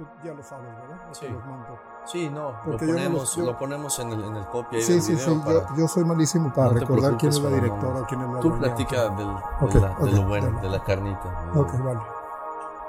[0.00, 1.08] Tú ya lo sabes, ¿verdad?
[1.12, 1.26] Te Sí.
[1.30, 1.78] los mando.
[2.06, 4.92] Sí, no, lo Porque ponemos, yo- lo ponemos en el, en el copia ahí Sí,
[4.94, 7.56] del sí, video Yo, para- yo soy malísimo para no recordar quién es la no.
[7.56, 8.60] directora o quién es la Tú dueña.
[8.74, 10.60] platica del, de, lo bueno, dale.
[10.62, 11.50] de la carnita.
[11.54, 12.00] Ok, vale.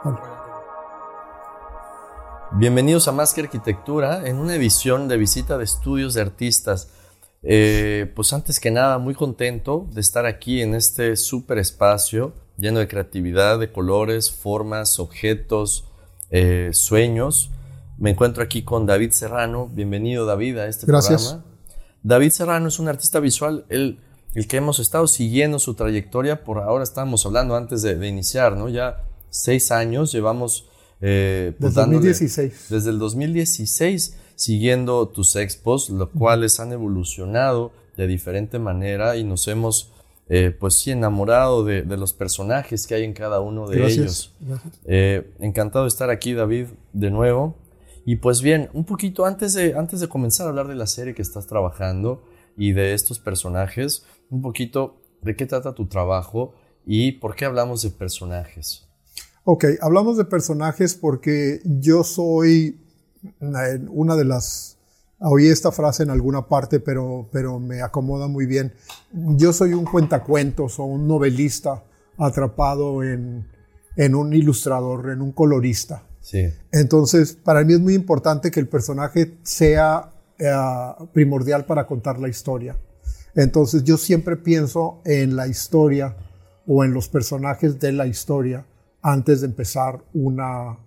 [0.05, 0.17] Vale.
[2.51, 6.91] Bienvenidos a Más que Arquitectura, en una edición de visita de estudios de artistas.
[7.43, 12.79] Eh, pues antes que nada, muy contento de estar aquí en este súper espacio lleno
[12.79, 15.90] de creatividad, de colores, formas, objetos,
[16.31, 17.51] eh, sueños.
[17.97, 19.69] Me encuentro aquí con David Serrano.
[19.71, 21.23] Bienvenido, David, a este Gracias.
[21.23, 21.45] programa.
[22.03, 23.99] David Serrano es un artista visual, el,
[24.33, 26.43] el que hemos estado siguiendo su trayectoria.
[26.43, 28.69] Por ahora estábamos hablando antes de, de iniciar, ¿no?
[28.69, 30.65] Ya seis años llevamos.
[31.01, 32.65] eh, pues, Desde dándole- 2016.
[32.69, 39.47] desde el 2016 siguiendo tus expos, los cuales han evolucionado de diferente manera y nos
[39.47, 39.91] hemos,
[40.33, 43.99] eh, pues sí, enamorado de, de los personajes que hay en cada uno de Gracias.
[43.99, 44.35] ellos.
[44.39, 44.79] Gracias.
[44.85, 47.57] Eh, encantado de estar aquí, David, de nuevo.
[48.05, 51.13] Y pues bien, un poquito antes de, antes de comenzar a hablar de la serie
[51.13, 52.23] que estás trabajando
[52.55, 56.53] y de estos personajes, un poquito de qué trata tu trabajo
[56.85, 58.87] y por qué hablamos de personajes.
[59.43, 62.79] Ok, hablamos de personajes porque yo soy
[63.41, 64.77] una una de las...
[65.21, 68.73] Oí esta frase en alguna parte, pero, pero me acomoda muy bien.
[69.13, 71.83] Yo soy un cuentacuentos o un novelista
[72.17, 73.47] atrapado en,
[73.95, 76.03] en un ilustrador, en un colorista.
[76.21, 80.51] Sí, Entonces, para mí es muy importante que el personaje sea eh,
[81.13, 82.77] primordial para contar la historia.
[83.35, 86.15] Entonces, yo siempre pienso en la historia
[86.67, 88.65] o en los personajes de la historia
[89.01, 90.77] antes de empezar una,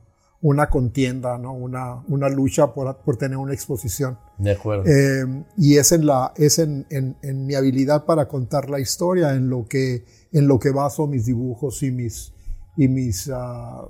[0.45, 1.55] una contienda, ¿no?
[1.55, 4.19] una, una lucha por, por tener una exposición.
[4.37, 4.85] de acuerdo.
[4.85, 9.35] Eh, y es, en, la, es en, en- en mi habilidad para contar la historia,
[9.35, 12.33] en lo que, en lo que baso mis dibujos y mis,
[12.77, 13.87] y mis, ah,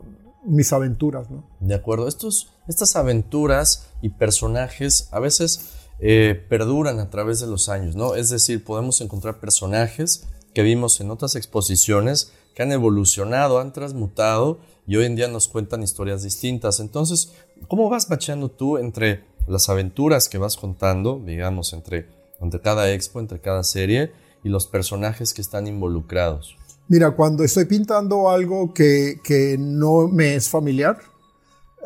[0.46, 1.28] mis aventuras.
[1.28, 1.44] ¿no?
[1.58, 2.06] De acuerdo.
[2.06, 8.14] Estos, estas aventuras y personajes a veces eh, perduran a través de los años, ¿no?
[8.14, 14.60] Es decir, podemos encontrar personajes que vimos en otras exposiciones que han evolucionado, han transmutado
[14.86, 16.80] y hoy en día nos cuentan historias distintas.
[16.80, 17.32] Entonces,
[17.68, 22.06] ¿cómo vas macheando tú entre las aventuras que vas contando, digamos, entre,
[22.40, 24.12] entre cada expo, entre cada serie
[24.42, 26.56] y los personajes que están involucrados?
[26.88, 30.98] Mira, cuando estoy pintando algo que, que no me es familiar,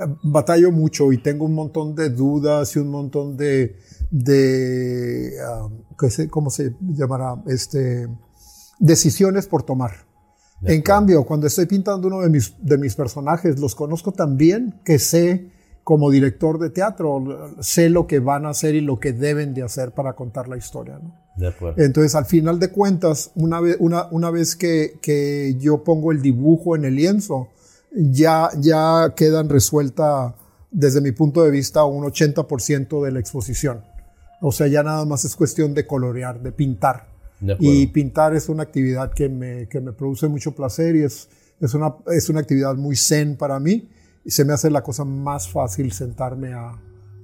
[0.00, 3.76] eh, batallo mucho y tengo un montón de dudas y un montón de,
[4.10, 5.68] de ah,
[6.00, 7.36] ¿qué sé- ¿cómo se llamará?
[7.46, 8.08] Este,
[8.80, 10.07] decisiones por tomar.
[10.62, 14.80] En cambio, cuando estoy pintando uno de mis, de mis personajes, los conozco tan bien
[14.84, 15.50] que sé,
[15.84, 19.62] como director de teatro, sé lo que van a hacer y lo que deben de
[19.62, 20.98] hacer para contar la historia.
[21.02, 21.14] ¿no?
[21.36, 21.82] De acuerdo.
[21.82, 26.20] Entonces, al final de cuentas, una vez, una, una vez que, que yo pongo el
[26.20, 27.48] dibujo en el lienzo,
[27.90, 30.34] ya, ya quedan resuelta,
[30.70, 33.82] desde mi punto de vista, un 80% de la exposición.
[34.42, 37.07] O sea, ya nada más es cuestión de colorear, de pintar.
[37.60, 41.28] Y pintar es una actividad que me, que me produce mucho placer y es,
[41.60, 43.88] es, una, es una actividad muy zen para mí.
[44.24, 46.70] Y se me hace la cosa más fácil sentarme a,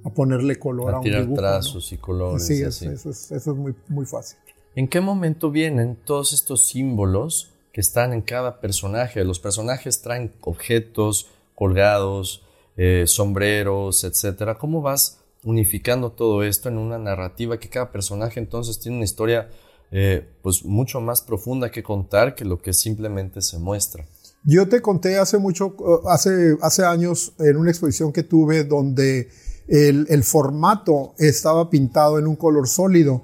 [0.03, 1.41] a ponerle color a, a un tirar dibujo.
[1.41, 1.47] ¿no?
[1.47, 2.45] trazos y colores.
[2.45, 2.87] Sí, y así.
[2.87, 4.37] eso es, eso es muy, muy fácil.
[4.75, 9.23] ¿En qué momento vienen todos estos símbolos que están en cada personaje?
[9.23, 12.43] Los personajes traen objetos colgados,
[12.77, 14.57] eh, sombreros, etcétera.
[14.57, 19.49] ¿Cómo vas unificando todo esto en una narrativa que cada personaje entonces tiene una historia
[19.91, 24.05] eh, pues mucho más profunda que contar que lo que simplemente se muestra?
[24.43, 29.29] Yo te conté hace mucho, uh, hace, hace años en una exposición que tuve donde
[29.67, 33.23] el, formato estaba pintado en un color sólido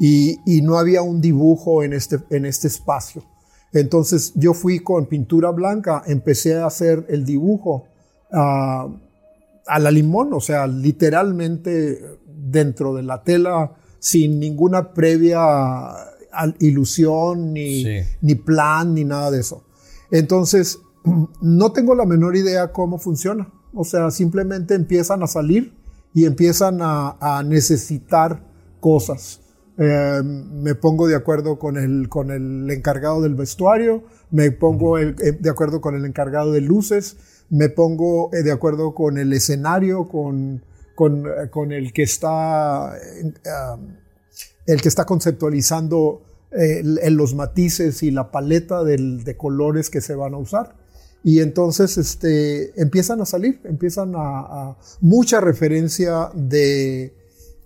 [0.00, 3.22] y, y no había un dibujo en este, en este espacio.
[3.72, 7.86] Entonces yo fui con pintura blanca, empecé a hacer el dibujo
[8.32, 8.88] ah,
[9.66, 13.72] a la limón, o sea, literalmente dentro de la tela,
[14.02, 15.38] sin ninguna previa
[16.58, 17.98] ilusión, ni, Sí.
[18.20, 19.64] ni plan, ni nada de eso.
[20.10, 20.80] Entonces,
[21.40, 23.48] no tengo la menor idea cómo funciona.
[23.74, 25.72] O sea, simplemente empiezan a salir
[26.14, 28.44] y empiezan a, a necesitar
[28.80, 29.38] cosas.
[29.78, 35.16] eh, me pongo de acuerdo con el, con el encargado del vestuario, me pongo el-
[35.22, 37.16] eh, de acuerdo con el encargado de luces,
[37.48, 40.62] me pongo eh, de acuerdo con el escenario, con,
[41.02, 42.96] con, eh, con el que está,
[44.66, 46.22] el que está conceptualizando
[46.52, 50.76] eh, los matices y la paleta de colores que se van a usar.
[51.24, 57.12] Y entonces este, empiezan a salir, empiezan a, a mucha referencia de,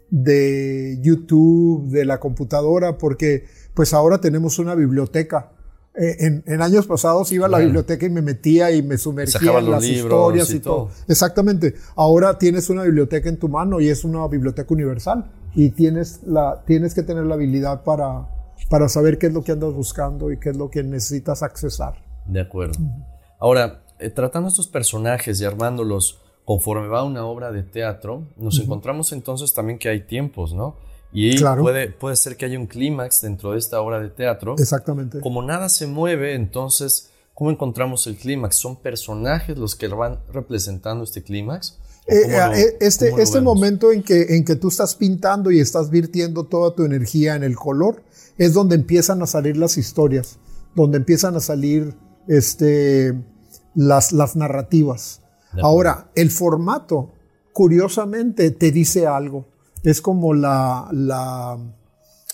[0.08, 3.44] de YouTube, de la computadora, porque
[3.74, 5.52] pues ahora tenemos una biblioteca.
[5.98, 7.66] Eh, en, en años pasados iba a la Claro.
[7.68, 10.74] biblioteca y me metía y me sumergía en las historias y y todo.
[10.76, 10.90] todo.
[11.08, 11.74] Exactamente.
[11.94, 16.62] Ahora tienes una biblioteca en tu mano y es una biblioteca universal y tienes, la,
[16.66, 18.28] tienes que tener la habilidad para,
[18.68, 21.94] para saber qué es lo que andas buscando y qué es lo que necesitas accesar.
[22.26, 22.74] De acuerdo.
[23.38, 29.12] Ahora, eh, tratando estos personajes y armándolos conforme va una obra de teatro, nos encontramos
[29.12, 30.76] entonces también que hay tiempos, ¿no?
[31.18, 31.62] Y Claro.
[31.62, 34.54] puede, puede ser que haya un clímax dentro de esta obra de teatro.
[34.58, 35.20] Exactamente.
[35.20, 38.56] Como nada se mueve, entonces, ¿cómo encontramos el clímax?
[38.56, 41.78] ¿Son personajes los que van representando este clímax?
[42.06, 45.58] ¿O Eh, lo- eh, este este momento en que, en que tú estás pintando y
[45.58, 48.02] estás virtiendo toda tu energía en el color
[48.36, 50.38] es donde empiezan a salir las historias,
[50.74, 51.94] donde empiezan a salir
[52.28, 53.14] este,
[53.74, 55.22] las, las narrativas.
[55.62, 57.12] Ahora, el formato,
[57.54, 59.46] curiosamente, te dice algo.
[59.86, 61.56] Es como la, la,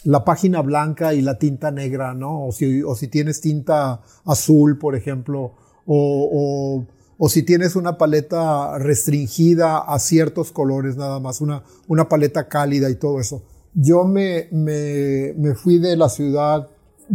[0.04, 2.46] la página blanca y la tinta negra, ¿no?
[2.46, 5.52] O si, o si tienes tinta azul, por ejemplo,
[5.84, 6.86] o, o,
[7.18, 12.88] o si tienes una paleta restringida a ciertos colores nada más, una, una paleta cálida
[12.88, 13.42] y todo eso.
[13.74, 16.70] Yo me, me, me fui de la ciudad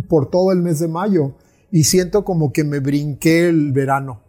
[0.08, 1.34] por todo el mes de mayo
[1.72, 4.22] y siento como que me brinqué el verano.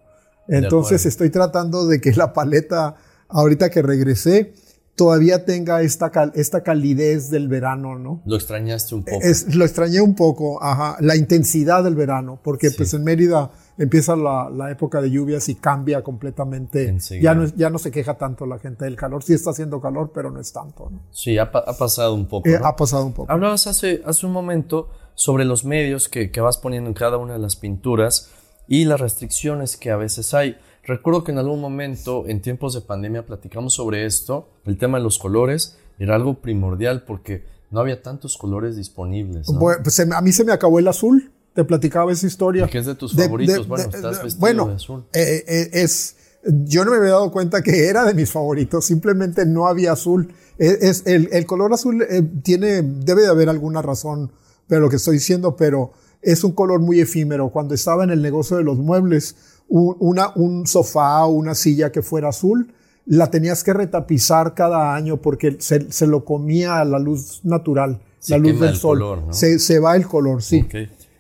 [0.49, 2.97] Entonces estoy tratando de que la paleta,
[3.29, 4.55] ahorita que regresé,
[4.99, 8.21] todavía tenga esta, cal- esta calidez del verano, ¿no?
[8.27, 9.21] Lo extrañaste un poco.
[9.23, 14.17] Es, lo extrañé un poco, ajá, la intensidad del verano, porque pues en Mérida empieza
[14.17, 16.85] la, la época de lluvias y cambia completamente.
[17.23, 19.23] Ya no, ya no se queja tanto la gente del calor.
[19.23, 20.91] Sí está haciendo calor, pero no es tanto.
[20.91, 21.01] ¿no?
[21.13, 22.49] Sí, ha, pa- ha pasado un poco.
[22.49, 22.67] Eh, ¿no?
[22.67, 23.33] ha pasado un poco.
[23.33, 27.35] Hablabas hace, hace un momento sobre los medios que, que vas poniendo en cada una
[27.35, 28.31] de las pinturas
[28.67, 30.57] y las restricciones que a veces hay.
[30.89, 34.49] Recuerdo que en algún momento, en tiempos de pandemia, platicamos sobre esto.
[34.65, 39.51] El tema de los colores era algo primordial porque no había tantos colores disponibles.
[39.51, 39.59] ¿no?
[39.59, 41.31] Bueno, pues a mí se me acabó el azul.
[41.55, 42.67] Te platicaba esa historia.
[42.69, 43.57] Que es de tus De- favoritos.
[43.57, 45.05] de- bueno, de- estás vestido bueno, de azul.
[45.13, 46.17] eh, eh, es,
[46.65, 50.33] yo no me había dado cuenta que era de mis favoritos, simplemente no había azul.
[50.57, 54.33] Es, es- el, el color azul eh, tiene, debe de haber alguna razón
[54.69, 55.93] de lo que estoy diciendo, pero
[56.23, 57.51] es un color muy efímero.
[57.51, 59.37] Cuando estaba en el negocio de los muebles,
[59.69, 62.73] un, una, un sofá o una silla que fuera azul,
[63.07, 68.33] la tenías que retapizar cada año porque se, se lo comía la luz natural, Se
[68.33, 68.99] la luz del el sol.
[68.99, 69.33] color, ¿no?
[69.33, 70.67] se, se va el color, sí.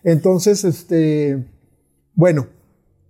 [0.05, 1.47] Entonces, este,
[2.15, 2.47] bueno,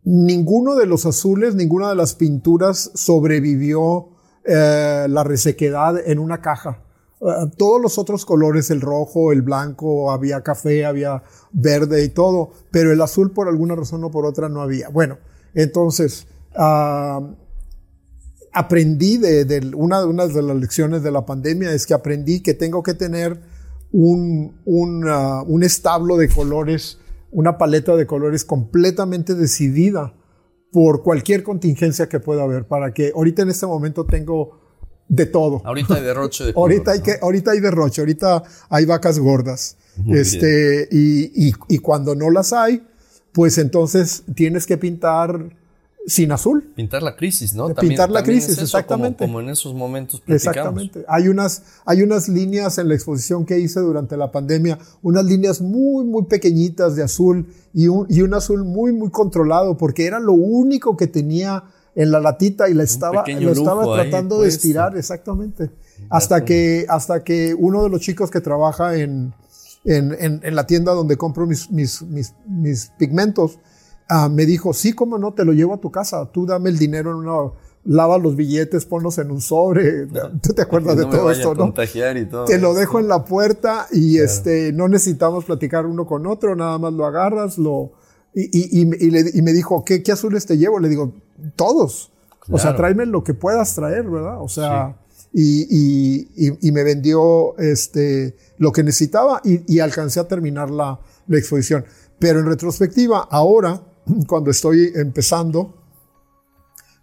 [0.05, 4.09] ninguno de los azules, ninguna de las pinturas sobrevivió
[4.45, 6.79] eh, la resequedad en una caja.
[7.21, 11.23] Eh, todos los otros colores, el rojo, el blanco, había café, había
[11.53, 14.89] verde y todo, pero el azul por alguna razón o por otra no había.
[14.89, 15.19] Bueno,
[15.55, 17.21] entonces, ah,
[18.53, 22.95] aprendí de, una, de las lecciones de la pandemia es que aprendí que tengo que
[22.95, 23.41] tener
[23.91, 26.99] un, un, ah, un establo de colores,
[27.33, 30.15] una paleta de colores completamente decidida
[30.71, 34.68] por cualquier contingencia que pueda haber, para que ahorita en este momento tengo
[35.09, 35.63] de todo.
[35.65, 37.05] Ahorita hay derroche de color, Ahorita hay, ¿no?
[37.05, 39.77] que, ahorita hay derroche, ahorita hay vacas gordas.
[39.97, 42.83] Muy este, y, y, y cuando no las hay,
[43.33, 45.51] pues entonces tienes que pintar
[46.09, 46.73] sin azul.
[46.75, 47.69] Pintar la crisis, ¿no?
[47.75, 49.25] Pintar la también crisis, es eso, exactamente.
[49.25, 50.57] Como, como en esos momentos platicamos.
[50.57, 51.05] Exactamente.
[51.07, 55.61] Hay unas, hay unas líneas en la exposición que hice durante la pandemia, unas líneas
[55.61, 60.19] muy, muy pequeñitas de azul y un, y un azul muy, muy controlado, porque era
[60.19, 61.65] lo único que tenía
[61.99, 64.57] en la latita y la estaba, lo estaba ahí tratando de puesto.
[64.57, 65.71] estirar, exactamente.
[66.11, 69.35] Hasta que, hasta que uno de los chicos que trabaja en,
[69.85, 73.59] en, en, en la tienda donde compro mis, mis, mis, mis pigmentos,
[74.09, 76.79] ah, me dijo, sí, cómo no, te lo llevo a tu casa, tú dame el
[76.79, 77.53] dinero en una,
[77.85, 80.07] lava los billetes, ponlos en un sobre,
[80.43, 81.61] tú te acuerdas de todo esto, a ¿no?
[81.61, 82.81] contagiar y todo Te lo esto.
[82.81, 87.07] dejo en la puerta y este, no necesitamos platicar uno con otro, nada más lo
[87.07, 87.93] agarras, lo,
[88.35, 88.43] y,
[88.79, 90.79] y, y, me- y le- y me dijo, ¿qué, ¿qué azules te llevo?
[90.81, 91.13] Le digo,
[91.57, 92.13] todos.
[92.51, 92.77] O sea, Claro.
[92.79, 94.41] tráeme lo que puedas traer, ¿verdad?
[94.41, 94.97] O sea,
[95.33, 100.71] y, y, y, y me vendió este, lo que necesitaba y, y alcancé a terminar
[100.71, 101.85] la, la exposición.
[102.19, 103.83] Pero en retrospectiva, ahora,
[104.27, 105.75] cuando estoy empezando,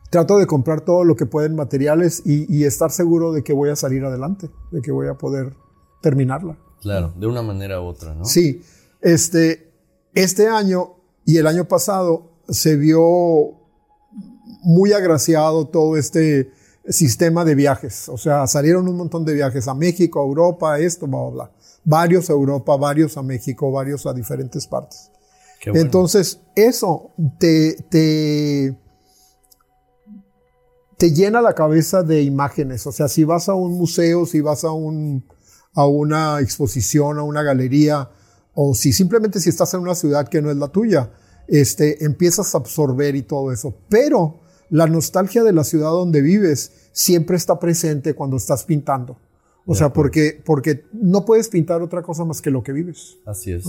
[0.10, 3.70] trato de comprar todo lo que pueden materiales y, y estar seguro de que voy
[3.70, 5.54] a salir adelante, de que voy a poder
[6.02, 6.58] terminarla.
[6.82, 8.26] Claro, de una manera u otra, ¿no?
[8.26, 8.62] Sí.
[9.02, 9.72] Este,
[10.14, 10.94] este año
[11.26, 13.65] y el año pasado se vio
[14.66, 16.52] muy agraciado todo este
[16.90, 18.10] sistema de viajes.
[18.10, 21.52] O sea, salieron un montón de viajes a México, a Europa, esto, bla, bla, bla.
[21.84, 25.12] Varios a Europa, varios a México, varios a diferentes partes.
[25.62, 25.86] Qué bueno.
[25.86, 28.78] Entonces, eso te, te,
[30.98, 32.86] te llena la cabeza de imágenes.
[32.88, 35.26] O sea, si vas a un museo, si vas a, un,
[35.74, 38.10] a una exposición, a una galería,
[38.56, 41.12] o si simplemente si estás en una ciudad que no es la tuya,
[41.48, 43.76] este, empiezas a absorber y todo eso.
[43.90, 49.18] Pero la nostalgia de la ciudad donde vives siempre está presente cuando estás pintando.
[49.66, 49.94] O De sea, acuerdo.
[50.12, 53.18] porque, porque no puedes pintar otra cosa más que lo que vives.
[53.26, 53.66] Así es.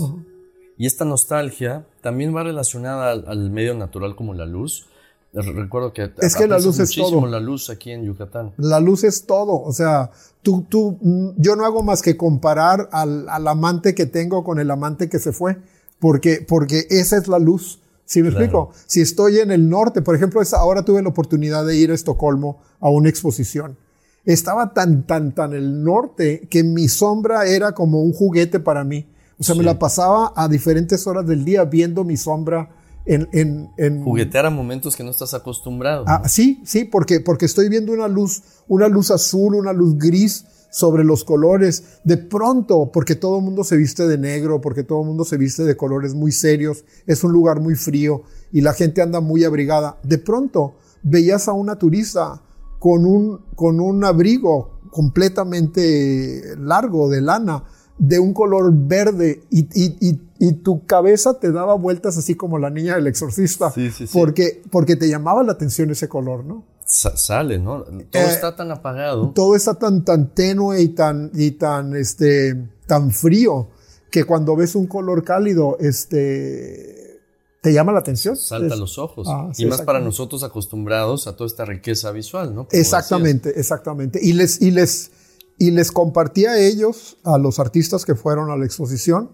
[0.77, 4.85] Y esta nostalgia también va relacionada al, al medio natural como la luz.
[5.33, 7.25] Re- Recuerdo que Es que la luz es todo.
[7.25, 8.53] la luz aquí en Yucatán.
[8.57, 9.59] La luz es todo.
[9.61, 10.11] O sea,
[10.43, 14.59] tú, tú, mm, yo no hago más que comparar al, al amante que tengo con
[14.59, 15.57] el amante que se fue,
[15.99, 17.79] porque, porque esa es la luz.
[18.07, 18.45] ¿Sí me Claro.
[18.45, 18.71] explico?
[18.87, 22.59] Si estoy en el norte, por ejemplo, ahora tuve la oportunidad de ir a Estocolmo
[22.79, 23.77] a una exposición.
[24.25, 29.05] Estaba tan, tan, tan el norte que mi sombra era como un juguete para mí.
[29.37, 29.65] O sea, me Sí.
[29.65, 32.69] la pasaba a diferentes horas del día viendo mi sombra
[33.05, 36.05] en, en, en, Juguetear a momentos que no estás acostumbrado.
[36.05, 36.11] ¿no?
[36.11, 40.45] Ah, sí, sí, porque, porque estoy viendo una luz, una luz azul, una luz gris
[40.69, 41.99] sobre los colores.
[42.03, 45.37] De pronto, porque todo el mundo se viste de negro, porque todo el mundo se
[45.37, 49.43] viste de colores muy serios, es un lugar muy frío y la gente anda muy
[49.43, 49.97] abrigada.
[50.03, 52.41] De pronto, veías a una turista
[52.79, 57.63] con un, con un abrigo completamente largo de lana,
[57.97, 62.59] de un color verde, y, y- y- y tu cabeza te daba vueltas así como
[62.59, 64.17] la niña del exorcista, Sí, sí, sí.
[64.17, 66.63] porque, porque te llamaba la atención ese color, ¿no?
[66.87, 67.83] Sa- sale, ¿no?
[67.83, 69.31] Todo Eh, está tan apagado.
[69.35, 72.55] Todo está tan, tan tenue y tan, y tan, este,
[72.87, 73.67] tan frío
[74.09, 77.19] que cuando ves un color cálido, este,
[77.61, 78.37] te llama la atención.
[78.37, 79.27] Salta Es- los ojos.
[79.29, 82.67] Ah, sí, y más para nosotros acostumbrados a toda esta riqueza visual, ¿no?
[82.67, 84.19] Como Exactamente, exactamente.
[84.23, 85.11] Y les, y les,
[85.57, 89.31] y les compartí a ellos, a los artistas que fueron a la exposición,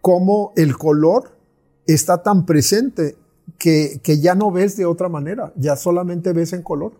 [0.00, 1.36] cómo el color
[1.86, 3.16] está tan presente
[3.58, 6.92] que, que ya no ves de otra manera, ya solamente ves en color.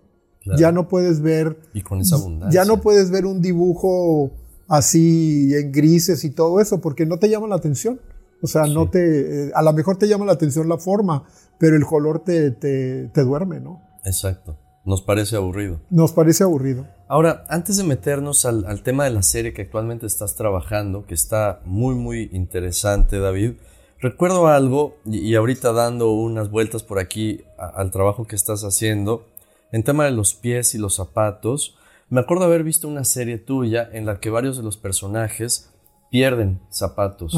[0.42, 0.60] Claro.
[0.60, 2.62] Ya no puedes ver, Y con esa abundancia.
[2.62, 4.30] ya no puedes ver un dibujo
[4.68, 8.00] así en grises y todo eso, porque no te llama la atención.
[8.42, 11.25] O sea, no te, eh, a lo mejor te llama la atención la forma,
[11.58, 13.82] pero el color te, te, te duerme, ¿no?
[14.04, 14.56] Exacto.
[14.84, 15.80] Nos parece aburrido.
[15.90, 16.86] Nos parece aburrido.
[17.08, 21.14] Ahora, antes de meternos al, al tema de la serie que actualmente estás trabajando, que
[21.14, 23.54] está muy, muy interesante, David,
[24.00, 29.26] recuerdo algo, y, ahorita dando unas vueltas por aquí al trabajo que estás haciendo,
[29.72, 31.76] en tema de los pies y los zapatos,
[32.08, 35.72] me acuerdo haber visto una serie tuya en la que varios de los personajes
[36.10, 37.36] pierden zapatos.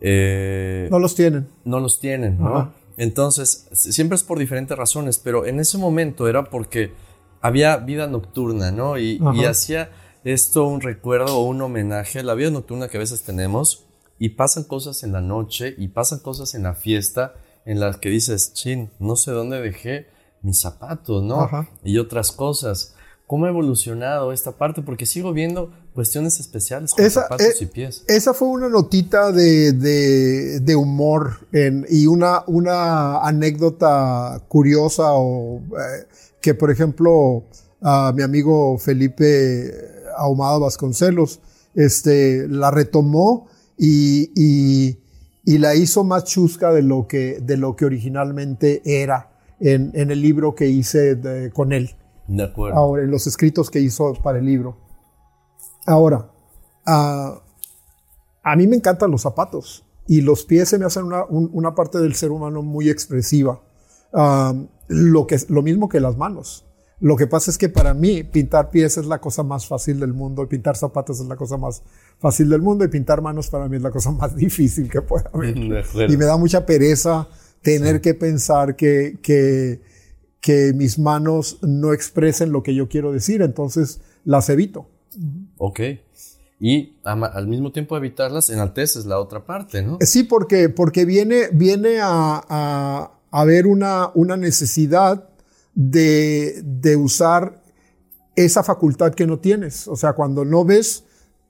[0.00, 1.48] Eh, No los tienen.
[1.64, 2.72] no los tienen, ¿no?
[2.96, 6.92] Entonces, siempre es por diferentes razones, pero en ese momento era porque
[7.40, 8.98] había vida nocturna, ¿no?
[8.98, 9.90] Y, y hacía
[10.24, 13.86] esto un recuerdo o un homenaje a la vida nocturna que a veces tenemos
[14.24, 18.08] y pasan cosas en la noche y pasan cosas en la fiesta en las que
[18.08, 20.06] dices, chin, no sé dónde dejé
[20.42, 21.40] mis zapatos, ¿no?
[21.42, 21.68] Ajá.
[21.82, 22.94] Y otras cosas.
[23.26, 24.82] ¿Cómo ha evolucionado esta parte?
[24.82, 28.04] Porque sigo viendo cuestiones especiales con Esa, zapatos eh, y pies.
[28.06, 35.58] esa fue una notita de, de- de humor en- y una, una anécdota curiosa o
[35.58, 36.06] eh,
[36.40, 37.44] que, por ejemplo,
[37.80, 39.72] a mi amigo Felipe
[40.16, 41.40] Ahumado Vasconcelos
[41.74, 43.48] este, la retomó
[43.84, 44.98] y, y-
[45.44, 50.10] y la hizo más chusca de lo que, de lo que originalmente era en, en
[50.12, 51.90] el libro que hice de- con él
[52.28, 52.78] De acuerdo.
[52.78, 54.76] ahora en los escritos que hizo para el libro.
[55.84, 56.30] Ahora,
[56.86, 57.40] ah,
[58.44, 61.74] a mí me encantan los zapatos y los pies se me hacen una, un- una
[61.74, 63.60] parte del ser humano muy expresiva.
[64.14, 64.54] Ah,
[64.88, 66.64] lo, que, lo mismo que las manos.
[67.02, 70.12] Lo que pasa es que para mí pintar pies es la cosa más fácil del
[70.12, 71.82] mundo y pintar zapatos es la cosa más
[72.20, 75.28] fácil del mundo y pintar manos para mí es la cosa más difícil que pueda
[75.34, 75.56] haber.
[76.08, 77.28] Y me da mucha pereza
[77.60, 79.80] tener que pensar que, que,
[80.40, 84.86] que mis manos no expresen lo que yo quiero decir, entonces las evito.
[85.58, 85.80] Ok.
[86.60, 89.98] Y al mismo tiempo evitarlas, enalteces la otra parte, ¿no?
[90.02, 95.31] Sí, porque, porque viene, viene a, a, a haber una, una necesidad
[95.74, 97.62] de, de usar
[98.36, 99.88] esa facultad que no tienes.
[99.88, 101.04] O sea, cuando no ves,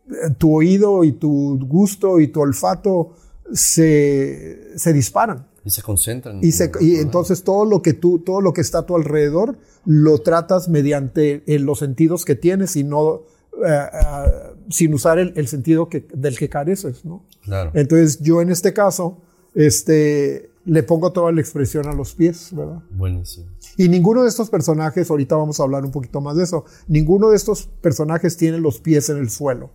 [0.09, 3.15] eh, tu oído y tu gusto y tu olfato
[3.53, 5.47] se, se disparan.
[5.65, 6.41] Y se concentran.
[6.43, 9.59] Y, se- y entonces todo lo que tú, todo lo que está a tu alrededor,
[9.85, 13.23] lo tratas mediante eh, los sentidos que tienes y no
[13.65, 14.33] eh, eh,
[14.71, 17.25] sin usar el, el sentido que, del que careces, ¿no?
[17.43, 17.71] Claro.
[17.75, 19.19] Entonces yo en este caso,
[19.55, 22.83] este, le pongo toda la expresión a los pies, ¿verdad?
[22.91, 23.47] Buenísimo.
[23.77, 27.31] Y ninguno de estos personajes, ahorita vamos a hablar un poquito más de eso, ninguno
[27.31, 29.71] de estos personajes tiene los pies en el suelo.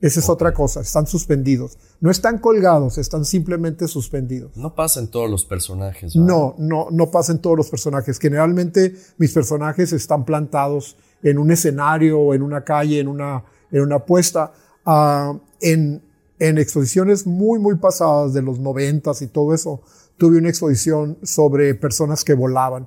[0.00, 1.76] Esa es otra cosa, están suspendidos.
[2.00, 4.56] No están colgados, están simplemente suspendidos.
[4.56, 6.14] No pasa en todos los personajes.
[6.14, 6.26] ¿verdad?
[6.26, 8.18] No, no, no pasa en todos los personajes.
[8.18, 13.98] Generalmente mis personajes están plantados en un escenario en una calle, en una, en una
[14.06, 14.54] puesta.
[14.86, 16.02] Ah, en,
[16.40, 19.82] en exposiciones muy, muy pasadas de los noventas y todo eso,
[20.20, 22.86] tuve una exposición sobre personas que volaban.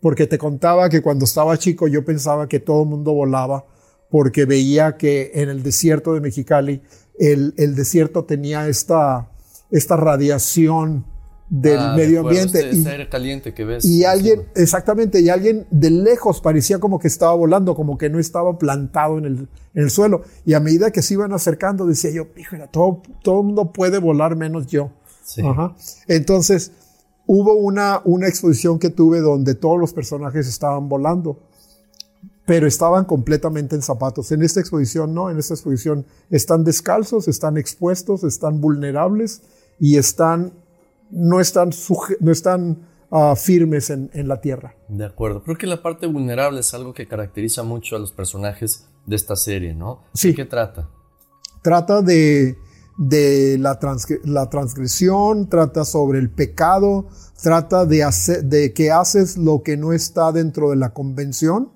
[0.00, 3.66] Porque te contaba que cuando estaba chico yo pensaba que todo el mundo volaba
[4.10, 6.80] porque veía que en el desierto de Mexicali
[7.18, 9.30] el, el desierto tenía esta,
[9.70, 11.04] esta radiación
[11.50, 12.60] del Ah, medio ambiente.
[12.60, 13.84] Este, y- aire caliente que ves.
[13.84, 14.52] y alguien, encima.
[14.56, 19.18] exactamente, y alguien de lejos parecía como que estaba volando, como que no estaba plantado
[19.18, 19.36] en el,
[19.74, 20.22] en el suelo.
[20.46, 23.98] Y a medida que se iban acercando, decía yo, híjole, todo, todo el mundo puede
[23.98, 24.92] volar menos yo.
[25.34, 25.42] Sí.
[25.44, 25.74] Ajá.
[26.08, 26.72] Entonces,
[27.26, 31.38] hubo una, una exposición que tuve donde todos los personajes estaban volando,
[32.44, 34.32] pero estaban completamente en zapatos.
[34.32, 39.42] En esta exposición no, en esta exposición están descalzos, están expuestos, están vulnerables
[39.78, 40.52] y están,
[41.10, 41.70] no están,
[42.18, 44.74] no están ah, firmes en, en la tierra.
[44.88, 45.44] De acuerdo.
[45.44, 49.36] Creo que la parte vulnerable es algo que caracteriza mucho a los personajes de esta
[49.36, 50.02] serie, ¿no?
[50.14, 50.30] Sí.
[50.30, 50.88] ¿De qué trata?
[51.62, 52.56] Trata de,
[53.02, 57.08] de la, transgre- la transgresión, trata sobre el pecado,
[57.42, 61.70] trata de, hacer, de que haces lo que no está dentro de la convención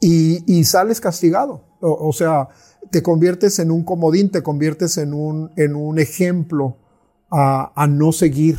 [0.00, 1.62] y, y sales castigado.
[1.82, 2.48] O, o sea,
[2.90, 6.78] te conviertes en un comodín, te conviertes en un, en un ejemplo
[7.30, 8.58] a, a no seguir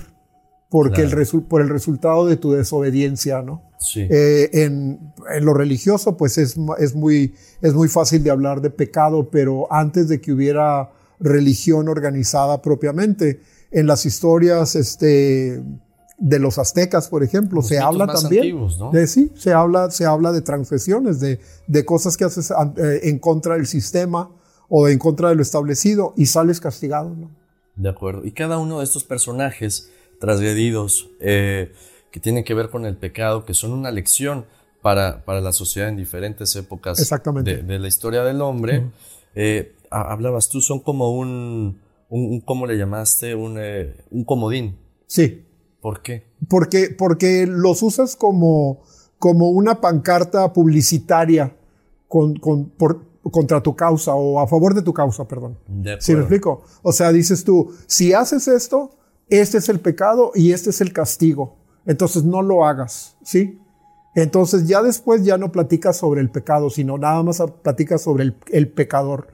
[0.69, 3.63] porque el resu- por el resultado de tu desobediencia, ¿no?
[3.79, 4.01] Sí.
[4.07, 8.69] Eh, en, en lo religioso, pues es, es, muy, es muy fácil de hablar de
[8.69, 15.61] pecado, pero antes de que hubiera religión organizada propiamente, en las historias este,
[16.17, 18.43] de los aztecas, por ejemplo, Los se habla también.
[18.43, 18.91] antiguos, ¿no?
[18.91, 23.19] de, sí, se habla, se habla de transgresiones, de, de cosas que haces eh, en
[23.19, 24.29] contra del sistema
[24.69, 27.29] o en contra de lo establecido y sales castigado, ¿no?
[27.75, 28.25] De acuerdo.
[28.25, 29.89] Y cada uno de estos personajes
[30.19, 31.71] transgredidos eh,
[32.11, 34.45] que tienen que ver con el pecado, que son una lección
[34.81, 37.57] para, para la sociedad en diferentes épocas Exactamente.
[37.57, 38.89] De, de la historia del hombre,
[39.35, 43.35] eh, hablabas tú, son como un, un, un- ¿cómo le llamaste?
[43.35, 44.77] Un, eh, un comodín.
[45.07, 45.45] Sí,
[45.81, 46.25] ¿Por qué?
[46.49, 48.81] porque, porque los usas como,
[49.19, 51.55] como una pancarta publicitaria
[52.07, 55.57] con, con- por- contra tu causa o a favor de tu causa, perdón.
[55.99, 56.63] ¿Sí me explico?
[56.81, 58.91] O sea, dices tú, si haces esto,
[59.29, 61.55] este es el pecado y este es el castigo.
[61.85, 63.59] Entonces no lo hagas, ¿sí?
[64.15, 68.35] Entonces ya después ya no platicas sobre el pecado, sino nada más platicas sobre el,
[68.51, 69.27] el pecador.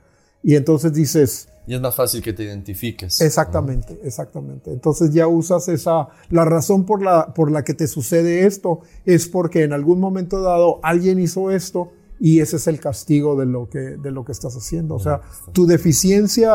[0.44, 3.22] Y entonces dices, Y es más fácil que te identifiques.
[3.22, 4.72] Exactamente, exactamente.
[4.72, 9.28] Entonces ya usas esa, la razón por la, por la que te sucede esto es
[9.28, 13.70] porque en algún momento dado alguien hizo esto y ese es el castigo de lo
[13.70, 14.96] que, de lo que estás haciendo.
[14.96, 15.22] O sea,
[15.54, 16.52] tu deficiencia,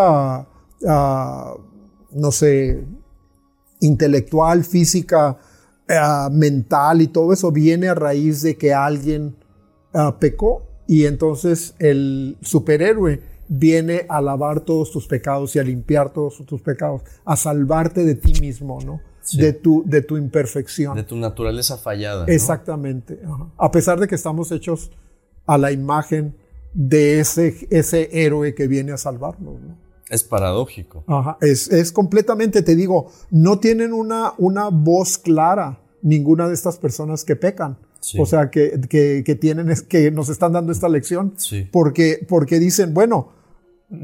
[0.87, 1.55] ah,
[2.11, 2.85] no sé,
[3.81, 5.38] intelectual, física,
[5.88, 9.37] ah, mental y todo eso viene a raíz de que alguien
[9.94, 16.12] ah, pecó y entonces el superhéroe viene a lavar todos tus pecados y a limpiar
[16.12, 19.00] todos tus pecados, a salvarte de ti mismo, ¿no?
[19.20, 19.38] Sí.
[19.38, 20.96] De, tu, de tu imperfección.
[20.96, 22.24] De tu naturaleza fallada.
[22.26, 22.32] ¿no?
[22.32, 23.20] Exactamente.
[23.24, 23.48] ajá.
[23.58, 24.90] A pesar de que estamos hechos
[25.44, 26.34] a la imagen
[26.72, 29.76] de ese, ese héroe que viene a salvarnos, ¿no?
[30.08, 31.04] Es paradójico.
[31.06, 36.78] Ajá, es, es completamente, te digo, no tienen una, una voz clara ninguna de estas
[36.78, 37.76] personas que pecan.
[38.00, 38.18] Sí.
[38.20, 41.34] O sea, que, que, que tienen, que nos están dando esta lección.
[41.37, 41.68] Sí.
[41.70, 43.32] Porque, porque dicen, bueno,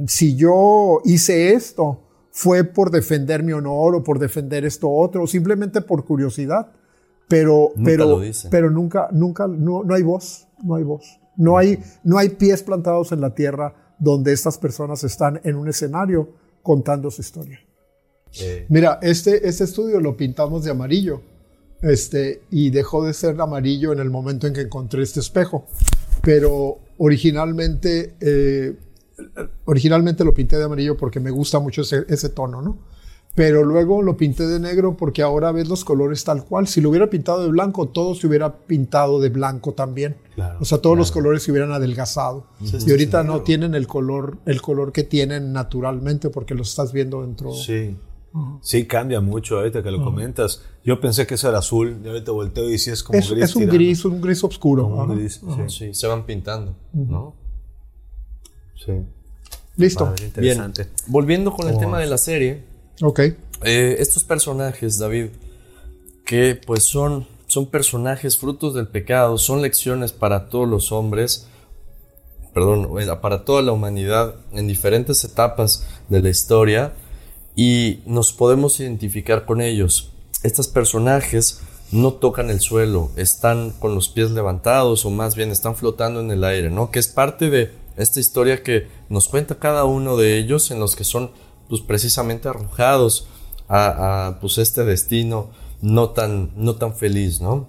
[0.06, 5.26] si yo hice esto, fue por defender mi honor o por defender esto otro, o
[5.26, 6.72] simplemente por curiosidad.
[7.28, 8.20] Pero, Nunca pero,
[8.50, 11.20] pero nunca, nunca, no, no hay voz, no hay voz.
[11.36, 15.68] No hay, no hay pies plantados en la tierra donde estas personas están en un
[15.68, 16.28] escenario
[16.62, 17.60] contando su historia.
[18.40, 21.22] Eh, Mira, este, este estudio lo pintamos de amarillo.
[21.82, 25.66] Este, y dejó de ser amarillo en el momento en que encontré este espejo.
[26.22, 28.74] Pero originalmente, eh,
[29.64, 32.78] originalmente lo pinté de amarillo porque me gusta mucho ese, ese tono, ¿no?
[33.34, 36.68] Pero luego lo pinté de negro porque ahora ves los colores tal cual.
[36.68, 40.14] Si lo hubiera pintado de blanco, todo se hubiera pintado de blanco también.
[40.36, 42.46] Claro, o sea, todos los colores se hubieran adelgazado.
[42.62, 43.44] Sí, y ahorita sí, no claro.
[43.44, 47.52] tienen el color, el color que tienen naturalmente porque los estás viendo dentro.
[47.52, 47.96] Sí.
[48.62, 50.62] Sí, cambia mucho ahorita que lo comentas.
[50.84, 53.44] Yo pensé que eso era azul, y ahorita volteo y sí es como Es, gris.
[53.44, 53.74] es un tirando.
[53.78, 54.86] gris, un gris oscuro.
[54.86, 55.62] Un gris, sí.
[55.68, 57.34] Sí, se van pintando, ¿no?
[58.84, 58.92] Sí.
[59.76, 60.14] Listo.
[60.22, 60.84] Interesante.
[60.84, 62.62] Bien, volviendo con el tema de la serie,
[63.02, 63.20] Ok.
[63.64, 65.26] eh, estos personajes, David,
[66.24, 71.48] que pues son, son personajes frutos del pecado, son lecciones para todos los hombres,
[72.52, 76.92] perdón, eh, para toda la humanidad en diferentes etapas de la historia
[77.56, 80.12] y nos podemos identificar con ellos.
[80.44, 85.74] Estos personajes no tocan el suelo, están con los pies levantados o más bien están
[85.76, 86.90] flotando en el aire, ¿no?
[86.90, 90.96] Que es parte de esta historia que nos cuenta cada uno de ellos en los
[90.96, 91.30] que son
[91.68, 93.28] pues precisamente arrojados
[93.68, 97.68] a, a, pues este destino no tan, no tan feliz, ¿no?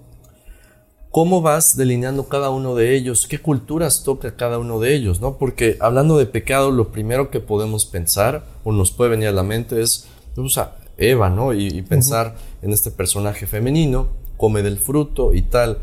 [1.10, 3.26] ¿Cómo vas delineando cada uno de ellos?
[3.26, 5.20] ¿Qué culturas toca cada uno de ellos?
[5.22, 5.38] ¿no?
[5.38, 9.42] Porque hablando de pecado, lo primero que podemos pensar o nos puede venir a la
[9.42, 11.54] mente es pues, a Eva, ¿no?
[11.54, 15.78] Y, y pensar en este personaje femenino, come del fruto y tal.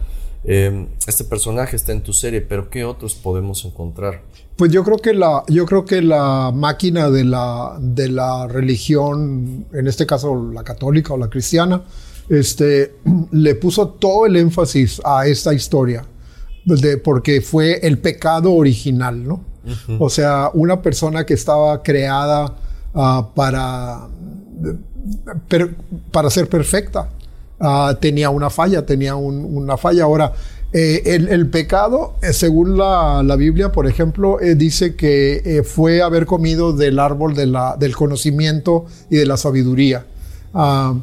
[0.46, 4.22] Eh, este personaje está en tu serie, pero ¿qué otros podemos encontrar?
[4.58, 9.66] Pues yo creo que la, yo creo que la máquina de la, de la religión,
[9.74, 11.84] en este caso la católica o la cristiana,
[12.30, 12.96] este,
[13.32, 16.06] le puso todo el énfasis a esta historia,
[16.66, 19.54] de, porque fue el pecado original, ¿no?
[19.98, 22.54] O sea, una persona que estaba creada
[22.94, 24.10] uh, para,
[25.48, 25.74] per,
[26.12, 27.10] para ser perfecta,
[27.64, 30.04] uh, tenía una falla, tenía un, una falla.
[30.04, 30.34] Ahora,
[30.76, 36.02] eh, el, el, pecado, eh, según la, la, Biblia, por ejemplo, eh, dice que fue
[36.02, 40.08] haber comido del árbol de la, del conocimiento y de la sabiduría.
[40.52, 41.00] Uh,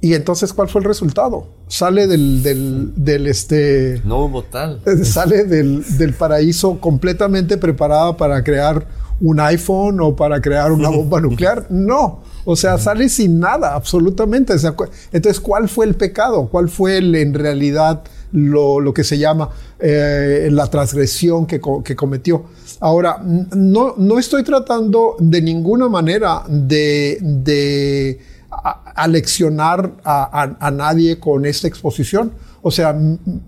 [0.00, 1.48] y entonces, ¿cuál fue el resultado?
[1.66, 4.00] Sale del, del, del este...
[4.04, 4.80] No hubo tal.
[5.04, 8.86] Sale del, del, paraíso completamente preparada para crear
[9.20, 11.66] un iPhone o para crear una bomba nuclear.
[11.68, 12.22] No.
[12.50, 14.54] O sea, sale sin nada, absolutamente.
[14.54, 16.48] Entonces, ¿cuál fue el pecado?
[16.48, 22.44] ¿Cuál fue en realidad lo, lo, que se llama eh, la transgresión que, que, cometió?
[22.80, 27.18] Ahora, no, no estoy tratando de ninguna manera de...
[27.20, 28.18] de
[28.50, 32.32] a, a leccionar a, a, a, nadie con esta exposición.
[32.62, 32.98] O sea,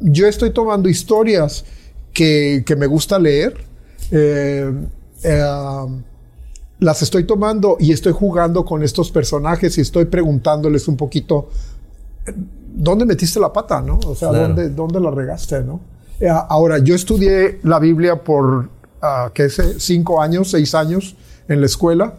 [0.00, 1.64] yo estoy tomando historias
[2.12, 3.64] que, que me gusta leer,
[4.10, 4.70] eh,
[5.22, 5.42] eh,
[6.80, 11.50] las estoy tomando y estoy jugando con estos personajes y estoy preguntándoles un poquito,
[12.74, 13.80] ¿dónde metiste la pata?
[13.82, 13.98] ¿no?
[14.06, 14.48] O sea, claro.
[14.48, 15.62] ¿dónde, ¿dónde la regaste?
[15.62, 15.80] ¿no?
[16.18, 18.64] Eh, ahora, yo estudié la Biblia por,
[19.02, 19.78] uh, ¿qué sé?
[19.78, 21.16] Cinco años, seis años
[21.48, 22.14] en la escuela.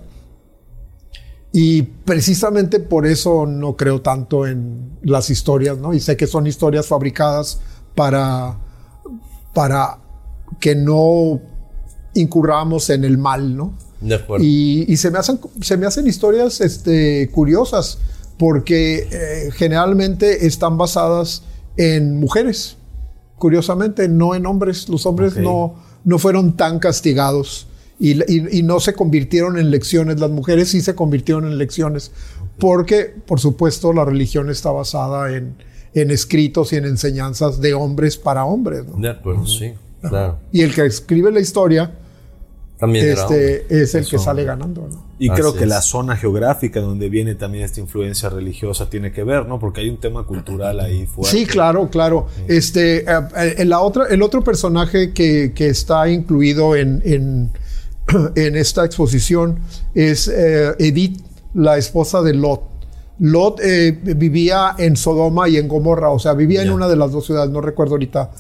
[1.54, 5.94] Y precisamente por eso no creo tanto en las historias, ¿no?
[5.94, 7.60] Y sé que son historias fabricadas
[7.94, 8.58] para,
[9.54, 9.98] para
[10.60, 11.42] que no
[12.14, 13.74] incurramos en el mal, ¿no?
[14.02, 14.44] De acuerdo.
[14.44, 18.00] Y, y se, me hacen, se me hacen historias este, curiosas
[18.38, 21.44] porque eh, generalmente están basadas
[21.78, 22.78] en mujeres,
[23.38, 24.90] curiosamente, no en hombres.
[24.90, 25.44] Los hombres okay.
[25.44, 27.68] no, no fueron tan castigados.
[28.00, 30.20] Y, y, y, no se convirtieron en lecciones.
[30.20, 32.12] Las mujeres sí se convirtieron en lecciones,
[32.58, 35.54] porque, por supuesto, la religión está basada en,
[35.94, 38.88] en escritos y en enseñanzas de hombres para hombres.
[38.88, 38.98] ¿no?
[38.98, 40.40] De acuerdo, sí, claro.
[40.52, 41.92] Y el que escribe la historia
[42.82, 44.88] también este, es el que sale ganando.
[44.90, 45.06] ¿no?
[45.20, 45.70] Y Así creo que es.
[45.70, 49.60] la zona geográfica donde viene también esta influencia religiosa tiene que ver, ¿no?
[49.60, 51.38] Porque hay un tema cultural ahí fuerte.
[51.38, 52.26] Sí, claro, claro.
[52.36, 52.44] Sí.
[52.48, 57.52] Este, eh, la otra, el otro personaje que, que está incluido en, en
[58.36, 59.60] en esta exposición
[59.94, 61.22] es eh, Edith,
[61.54, 62.64] la esposa de Lot.
[63.20, 66.70] Lot eh, vivía en Sodoma y en Gomorra, o sea, vivía yeah.
[66.70, 68.32] en una de las dos ciudades, no recuerdo ahorita.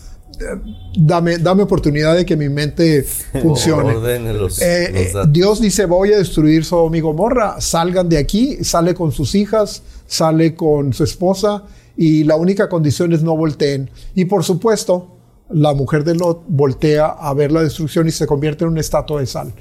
[0.96, 3.04] Dame, dame oportunidad de que mi mente
[3.42, 3.94] funcione.
[4.34, 8.94] Los, eh, los Dios dice, voy a destruir Sodoma y Gomorra, salgan de aquí, sale
[8.94, 11.64] con sus hijas, sale con su esposa
[11.96, 13.90] y la única condición es no volteen.
[14.16, 15.18] Y por supuesto,
[15.50, 19.20] la mujer de Lot voltea a ver la destrucción y se convierte en una estatua
[19.20, 19.54] de sal.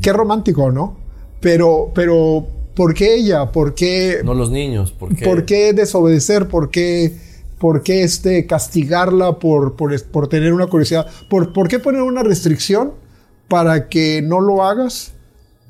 [0.00, 0.96] Qué romántico, ¿no?
[1.40, 3.50] Pero, pero, ¿por qué ella?
[3.50, 4.20] ¿Por qué?
[4.24, 5.24] No los niños, ¿por qué?
[5.24, 6.48] ¿Por qué desobedecer?
[6.48, 7.12] ¿Por qué,
[7.62, 11.06] por qué este, castigarla por, por, por tener una curiosidad?
[11.30, 12.94] ¿Por, ¿Por qué poner una restricción
[13.46, 15.12] para que no lo hagas?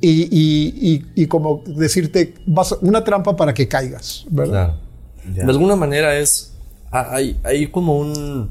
[0.01, 4.79] Y, y, y, y como decirte, vas, una trampa para que caigas, ¿verdad?
[5.23, 5.45] Claro.
[5.45, 6.55] De alguna manera es,
[6.91, 8.51] hay, hay como un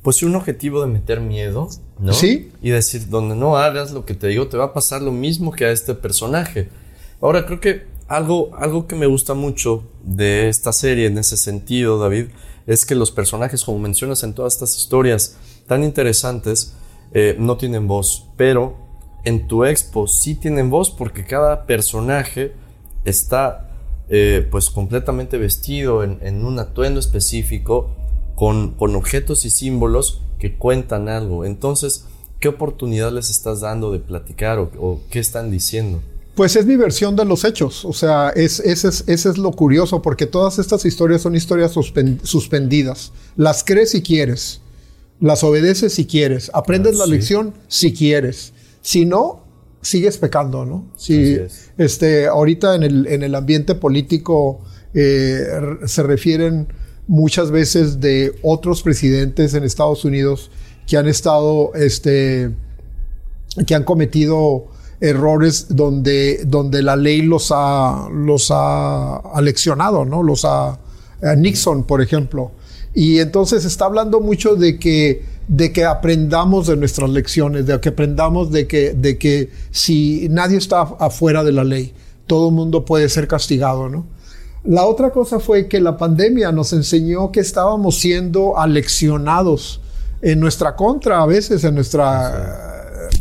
[0.00, 1.68] pues un objetivo de meter miedo,
[2.00, 2.14] ¿no?
[2.14, 2.52] Sí.
[2.62, 5.52] Y decir, donde no hagas lo que te digo, te va a pasar lo mismo
[5.52, 6.70] que a este personaje.
[7.20, 11.98] Ahora, creo que algo, algo que me gusta mucho de esta serie en ese sentido,
[11.98, 12.28] David,
[12.66, 16.74] es que los personajes, como mencionas en todas estas historias tan interesantes,
[17.12, 18.76] eh, no tienen voz, pero
[19.24, 22.52] en tu expo sí tienen voz porque cada personaje
[23.04, 23.70] está
[24.08, 27.90] eh, pues completamente vestido en, un atuendo específico
[28.34, 31.44] con, con, objetos y símbolos que cuentan algo.
[31.44, 32.06] Entonces,
[32.40, 36.02] ¿qué oportunidad les estás dando de platicar o, qué están diciendo?
[36.34, 40.00] Pues es mi versión de los hechos, o sea, es, ese, es, es lo curioso,
[40.00, 43.12] porque todas estas historias son historias suspendidas.
[43.36, 44.62] Las crees si quieres,
[45.20, 48.54] las obedeces si quieres, aprendes la lección si quieres.
[48.80, 49.44] Si no,
[49.82, 50.90] sigues pecando, ¿no?
[50.96, 51.38] Si,
[51.76, 54.60] este, ahorita en el, en el ambiente político
[54.94, 55.44] eh,
[55.84, 56.68] se refieren
[57.06, 60.50] muchas veces de otros presidentes en Estados Unidos
[60.86, 62.50] que han estado, este,
[63.66, 64.68] que han cometido
[65.02, 70.22] errores donde, donde la ley los ha, los ha aleccionado, ¿no?
[70.22, 70.78] Los ha,
[71.36, 72.52] Nixon, por ejemplo.
[72.94, 77.88] Y entonces está hablando mucho de que, de que aprendamos de nuestras lecciones, de que
[77.88, 81.92] aprendamos de que, de que si nadie está afuera de la ley,
[82.28, 84.06] todo el mundo puede ser castigado, ¿no?
[84.62, 89.80] La otra cosa fue que la pandemia nos enseñó que estábamos siendo aleccionados
[90.20, 92.71] en nuestra contra, a veces en nuestra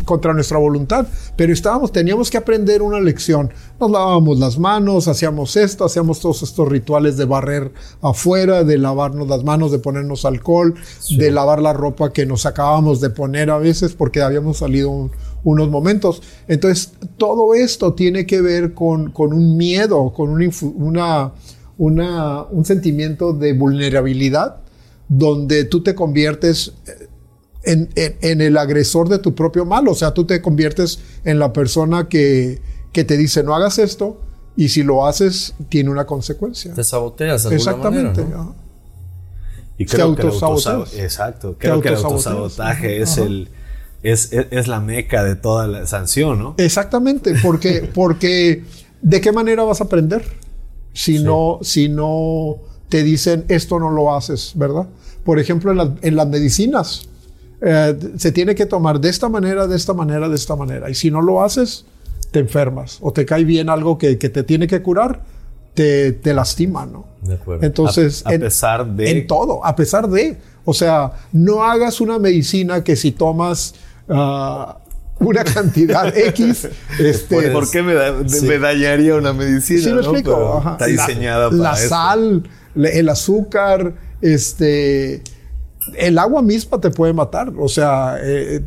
[0.06, 3.52] contra nuestra voluntad, pero estábamos, teníamos que aprender una lección.
[3.80, 9.28] Nos lavábamos las manos, hacíamos esto, hacíamos todos estos rituales de barrer afuera, de lavarnos
[9.28, 10.76] las manos, de ponernos alcohol,
[11.18, 15.10] de lavar la ropa que nos acabábamos de poner a veces porque habíamos salido
[15.44, 16.22] unos momentos.
[16.48, 21.34] Entonces, todo esto tiene que ver con, con un miedo, con una,
[21.78, 24.58] una, un sentimiento de vulnerabilidad
[25.08, 26.74] donde tú te conviertes
[27.64, 29.88] en, el agresor de tu propio mal.
[29.88, 34.22] O sea, tú te conviertes en la persona que, que te dice no hagas esto
[34.56, 36.74] y si lo haces tiene una consecuencia.
[36.74, 38.24] Te saboteas de Exactamente.
[38.24, 38.54] Manera,
[39.78, 40.28] Y creo que el
[41.00, 41.56] exacto.
[41.58, 43.50] Creo que el autosabotaje es el
[44.04, 46.56] es, es, la meca de toda la sanción, ¿no?
[46.58, 48.64] Exactamente, porque, porque
[49.02, 50.24] ¿de qué manera vas a aprender?
[50.94, 52.58] Si, no, si no
[52.90, 54.88] te dicen esto no lo haces, ¿verdad?
[55.24, 57.08] Por ejemplo, en, en las medicinas,
[57.62, 60.90] eh, se tiene que tomar de esta manera, de esta manera, de esta manera.
[60.90, 61.86] Y si no lo haces,
[62.32, 65.22] te enfermas o te cae bien algo que, que te tiene que curar,
[65.74, 67.06] te, te lastima, ¿no?
[67.22, 67.66] De acuerdo.
[67.66, 69.12] Entonces, a, pesar de...
[69.12, 70.38] En todo, a pesar de...
[70.66, 73.76] O sea, no hagas una medicina que si tomas...
[74.10, 74.78] Ah,
[75.22, 76.68] una cantidad X.
[77.00, 77.94] Este, ¿Por qué me,
[78.58, 79.82] dañaría una medicina?
[79.82, 80.64] Sí, me explico.
[80.72, 85.22] Está diseñada la, para La sal, el azúcar, este,
[85.98, 87.54] el agua misma te puede matar.
[87.58, 88.62] O sea, eh,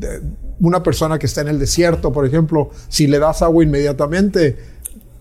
[0.61, 4.57] una persona que está en el desierto, por ejemplo, si le das agua inmediatamente,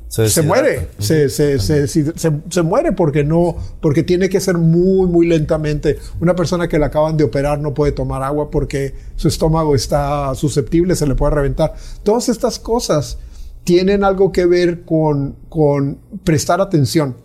[0.08, 5.97] se, muere, se, se, muere porque no, porque tiene que ser muy, muy lentamente.
[6.21, 10.36] Una persona que le acaban de operar no puede tomar agua porque su estómago está
[10.36, 11.73] susceptible, se le puede reventar.
[12.03, 13.17] Todas estas cosas
[13.63, 17.15] tienen algo que ver con, con prestar atención.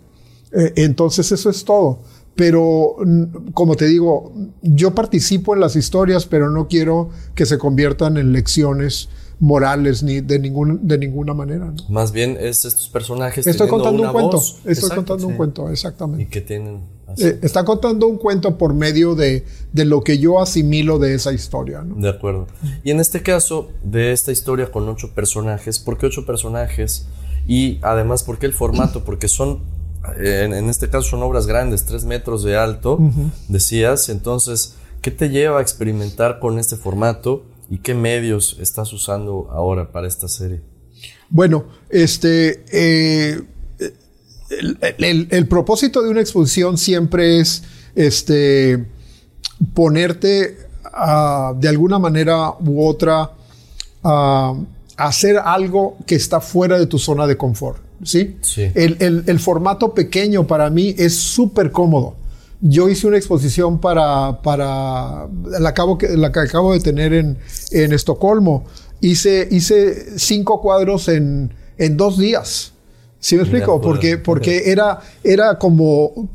[0.51, 1.99] Eh, entonces eso es todo.
[2.39, 2.95] Pero,
[3.53, 8.31] como te digo, yo participo en las historias, pero no quiero que se conviertan en
[8.31, 9.09] lecciones
[9.41, 11.73] morales ni de, ningún, de ninguna manera.
[11.89, 13.45] Más bien es estos personajes.
[13.45, 14.41] Estoy contando un cuento.
[14.63, 16.23] Estoy contando un cuento, exactamente.
[16.23, 16.79] Y que tienen.
[17.17, 21.33] Eh, está contando un cuento por medio de, de, lo que yo asimilo de esa
[21.33, 21.81] historia.
[21.81, 21.95] ¿no?
[21.95, 22.47] De acuerdo.
[22.85, 27.05] Y en este caso, de esta historia con ocho personajes, ¿por qué ocho personajes?
[27.45, 29.03] Y además, ¿por qué el formato?
[29.03, 29.59] Porque son
[30.17, 32.99] en, este caso son obras grandes, tres metros de alto,
[33.47, 34.09] decías.
[34.09, 37.45] Entonces, ¿qué te lleva a experimentar con este formato?
[37.69, 40.61] ¿Y qué medios estás usando ahora para esta serie?
[41.29, 43.41] Bueno, este, eh,
[44.97, 47.63] el, propósito de una exposición siempre es
[47.95, 48.85] este,
[49.73, 50.57] ponerte
[51.57, 53.31] de alguna manera u otra
[54.03, 54.55] a
[54.97, 57.88] hacer algo que está fuera de tu zona de confort.
[58.03, 58.37] ¿Sí?
[58.75, 62.15] El, formato pequeño para mí es súper cómodo.
[62.61, 65.27] Yo hice una exposición para, para
[65.59, 67.37] la, acabo, la que acabo de tener en,
[67.71, 68.65] en Estocolmo.
[69.01, 72.73] Hice, hice cinco cuadros en, en dos días.
[73.19, 73.81] ¿Sí me explico?
[73.81, 76.29] Porque, porque era, era como,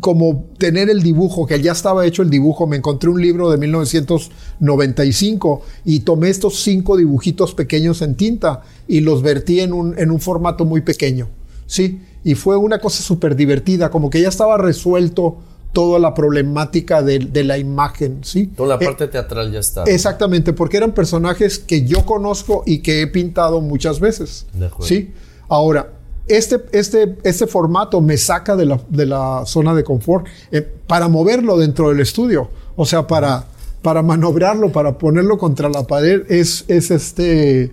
[0.00, 2.66] como tener el dibujo, que ya estaba hecho el dibujo.
[2.66, 9.00] Me encontré un libro de 1995 y tomé estos cinco dibujitos pequeños en tinta y
[9.00, 11.28] los vertí en un, en un formato muy pequeño.
[11.66, 12.00] ¿sí?
[12.24, 15.38] Y fue una cosa súper divertida, como que ya estaba resuelto
[15.72, 18.46] toda la problemática de, de, la imagen, ¿sí?
[18.46, 19.84] Toda la parte eh, teatral ya está.
[19.84, 24.46] Exactamente, porque eran personajes que yo conozco y que he pintado muchas veces,
[24.80, 25.12] ¿sí?
[25.48, 25.92] Ahora,
[26.28, 31.08] este, este, este formato me saca de la, de la zona de confort eh, para
[31.08, 33.44] moverlo dentro del estudio, o sea, para,
[33.82, 37.72] para manobrarlo, para ponerlo contra la pared, es, es este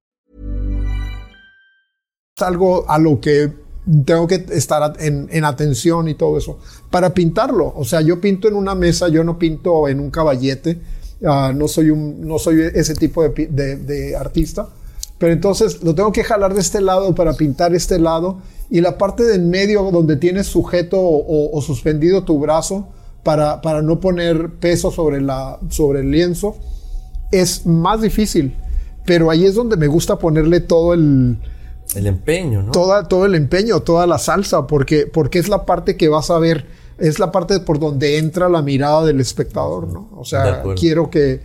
[2.41, 3.51] Algo a lo que
[4.05, 7.73] tengo que estar en, en, atención y todo eso para pintarlo.
[7.75, 10.79] O sea, yo pinto en una mesa, yo no pinto en un caballete.
[11.21, 14.67] Uh, no soy un no soy ese tipo de, de, de artista.
[15.17, 18.39] Pero entonces lo tengo que jalar de este lado para pintar este lado
[18.71, 22.87] y la parte de en medio donde tienes sujeto o, o suspendido tu brazo
[23.21, 26.55] para, para, no poner peso sobre, la, sobre el lienzo
[27.31, 28.55] es más difícil.
[29.05, 31.37] Pero ahí es donde me gusta ponerle todo el...
[31.95, 32.71] El empeño, ¿no?
[32.71, 36.39] Toda, todo el empeño, toda la salsa, porque, porque es la parte que vas a
[36.39, 36.65] ver,
[36.97, 40.09] es la parte por donde entra la mirada del espectador, ¿no?
[40.15, 41.41] O sea, quiero que,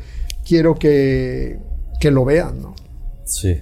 [0.47, 1.59] quiero que,
[2.01, 2.75] que lo vean, ¿no?
[3.25, 3.61] Sí.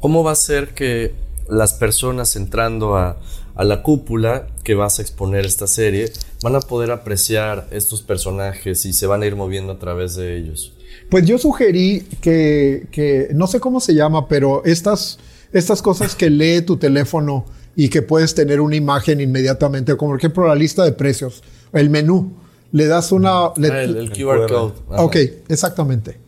[0.00, 1.12] ¿Cómo va a ser que
[1.48, 3.18] las personas entrando a,
[3.56, 8.84] a, la cúpula que vas a exponer esta serie van a poder apreciar estos personajes
[8.86, 10.72] y se van a ir moviendo a través de ellos?
[11.10, 15.18] Pues yo sugerí que, que no sé cómo se llama, pero estas,
[15.52, 17.44] estas cosas que lee tu teléfono
[17.76, 21.90] y que puedes tener una imagen inmediatamente, como por ejemplo la lista de precios, el
[21.90, 22.32] menú,
[22.72, 23.46] le das una...
[23.46, 24.74] Ah, el, el, QR code.
[24.88, 25.16] Ok,
[25.48, 26.18] exactamente.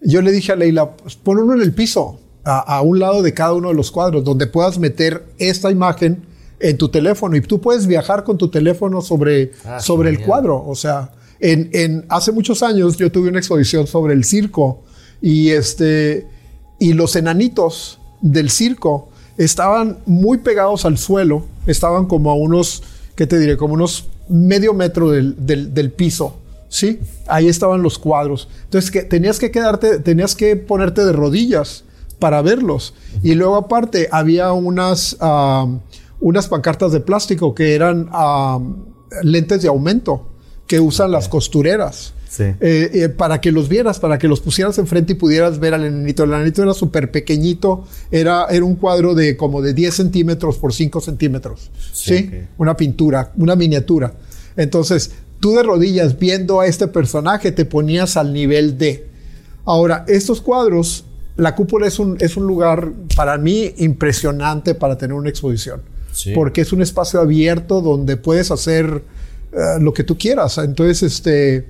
[0.00, 3.34] Yo le dije a Leila, pues, pon uno en el piso a, un lado de
[3.34, 6.22] cada uno de los cuadros, donde puedas meter esta imagen
[6.60, 10.64] en tu teléfono y tú puedes viajar con tu teléfono sobre, ah, sobre el cuadro.
[10.64, 14.82] O sea, en, en, hace muchos años yo tuve una exposición sobre el circo
[15.20, 16.26] y, este,
[16.78, 22.82] y los enanitos del circo estaban muy pegados al suelo, estaban como a unos,
[23.14, 23.56] ¿qué te diré?
[23.56, 26.36] Como unos medio metro del, del, del piso.
[26.68, 28.48] Sí, ahí estaban los cuadros.
[28.64, 31.84] Entonces que tenías que quedarte, tenías que ponerte de rodillas
[32.18, 32.94] para verlos.
[33.22, 35.16] Y luego aparte había unas,
[36.20, 38.10] unas pancartas de plástico que eran
[39.22, 40.28] lentes de aumento
[40.66, 42.12] que usan las costureras.
[42.38, 45.84] Eh, eh, para que los vieras, para que los pusieras enfrente y pudieras ver al
[45.84, 46.24] enanito.
[46.24, 50.72] El enanito era súper pequeñito, era, era un cuadro de como de 10 centímetros por
[50.72, 51.70] 5 centímetros.
[51.92, 52.30] Sí.
[52.58, 54.12] Una pintura, una miniatura.
[54.56, 59.06] Entonces, tú de rodillas viendo a este personaje te ponías al nivel de.
[59.64, 61.04] Ahora, estos cuadros
[61.38, 65.80] la cúpula es un, es un lugar para mí impresionante para tener una exposición.
[66.34, 69.04] Porque es un espacio abierto donde puedes hacer
[69.52, 70.58] eh, lo que tú quieras.
[70.58, 71.68] Entonces, este,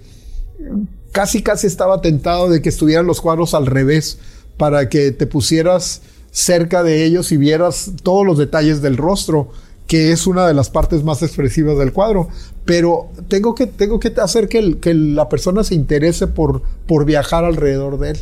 [1.12, 4.18] casi, casi estaba tentado de que estuvieran los cuadros al revés
[4.56, 9.48] para que te pusieras cerca de ellos y vieras todos los detalles del rostro,
[9.86, 12.28] que es una de las partes más expresivas del cuadro.
[12.64, 17.44] Pero tengo que, tengo que hacer que, que la persona se interese por, por viajar
[17.44, 18.18] alrededor de él.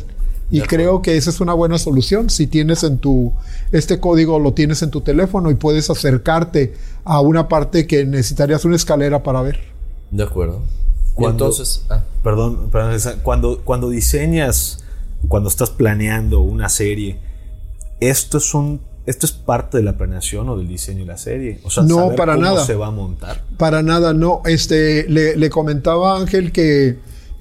[0.49, 2.29] Y creo que esa es una buena solución.
[2.29, 3.33] Si tienes en tu,
[3.73, 6.73] este código lo tienes en tu teléfono y puedes acercarte
[7.03, 9.59] a una parte que necesitarías una escalera para ver.
[10.09, 10.61] De acuerdo.
[11.19, 12.03] Entonces, ah.
[12.23, 12.71] perdón,
[13.23, 14.83] cuando, cuando diseñas,
[15.27, 17.19] cuando estás planeando una serie,
[17.99, 21.61] esto es un ¿Esto es parte de la planeación o del diseño de la serie?
[21.63, 22.65] O sea, no, para cómo nada.
[22.65, 23.41] se va a montar.
[23.55, 24.41] Para nada, no.
[24.43, 26.97] Este, le, le comentaba a Ángel que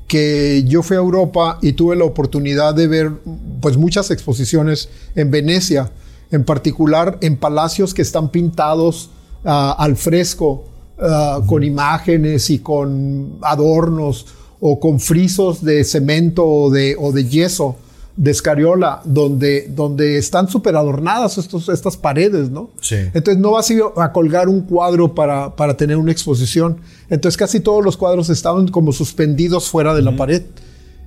[0.07, 3.13] que yo fui a Europa y tuve la oportunidad de ver
[3.61, 5.91] pues muchas exposiciones en Venecia,
[6.31, 9.11] en particular en palacios que están pintados
[9.45, 10.65] ah, al fresco,
[10.99, 14.27] ah, con imágenes y con adornos
[14.61, 17.77] o con frisos de cemento o de, o de yeso
[18.17, 22.71] de Escariola, donde, donde están súper adornadas estos, estas paredes, ¿no?
[22.81, 22.97] Sí.
[23.13, 26.79] Entonces no vas a, a colgar un cuadro para, para, tener una exposición.
[27.11, 30.43] Entonces casi todos los cuadros estaban como suspendidos fuera de la pared.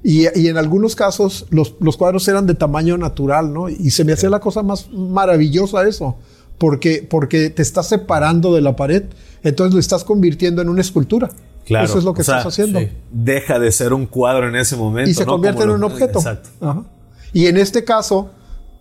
[0.04, 3.68] Y, y, en algunos casos los, los, cuadros eran de tamaño natural, ¿no?
[3.68, 6.16] Y se me hacía la cosa más maravillosa eso,
[6.60, 9.06] porque, porque te estás separando de la pared,
[9.42, 11.30] entonces lo estás convirtiendo en una escultura.
[11.66, 11.86] Claro.
[11.86, 12.80] Eso es lo que estás haciendo.
[12.80, 12.90] Sí.
[13.12, 15.10] Deja de ser un cuadro en ese momento.
[15.10, 15.34] Y se ¿no?
[15.34, 16.20] convierte Como en un objeto.
[16.20, 16.50] Exacto.
[16.62, 16.84] Ajá.
[17.34, 18.32] Y en este caso,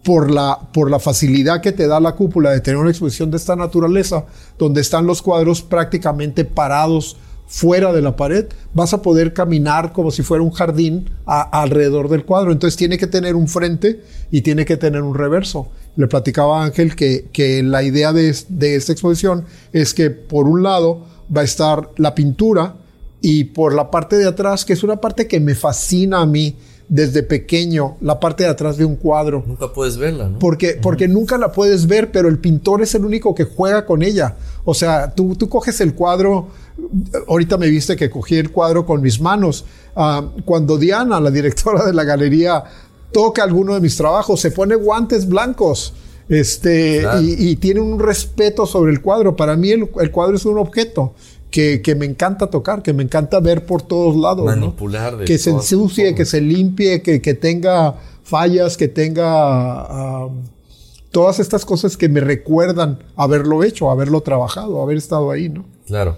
[0.02, 3.36] por la, por la facilidad que te da la cúpula de tener una exposición de
[3.36, 4.24] esta naturaleza,
[4.58, 7.16] donde están los cuadros prácticamente parados
[7.46, 12.24] fuera de la pared, vas a poder caminar como si fuera un jardín alrededor del
[12.24, 12.52] cuadro.
[12.52, 15.68] Entonces tiene que tener un frente y tiene que tener un reverso.
[15.98, 20.46] Le platicaba a Ángel que, que la idea de, de esta exposición es que por
[20.46, 21.04] un lado
[21.36, 22.76] va a estar la pintura
[23.20, 26.56] y por la parte de atrás, que es una parte que me fascina a mí,
[26.88, 29.44] desde pequeño la parte de atrás de un cuadro.
[29.46, 30.38] Nunca puedes verla, ¿no?
[30.38, 34.02] Porque, porque nunca la puedes ver, pero el pintor es el único que juega con
[34.02, 34.36] ella.
[34.64, 36.48] O sea, tú, tú coges el cuadro,
[37.28, 39.66] ahorita me viste que cogí el cuadro con mis manos.
[39.94, 42.64] Ah, cuando Diana, la directora de la galería,
[43.12, 45.94] toca alguno de mis trabajos, se pone guantes blancos.
[46.28, 49.34] Este, y, tiene un respeto sobre el cuadro.
[49.34, 51.14] Para mí el, el cuadro es un objeto
[51.50, 54.44] que, me encanta tocar, que me encanta ver por todos lados.
[54.44, 55.24] Manipular.
[55.24, 60.28] que se ensucie, que se limpie, que, tenga fallas, que tenga
[61.10, 65.64] todas estas cosas que me recuerdan haberlo hecho, haberlo trabajado, haber estado ahí, ¿no?
[65.86, 66.16] Claro.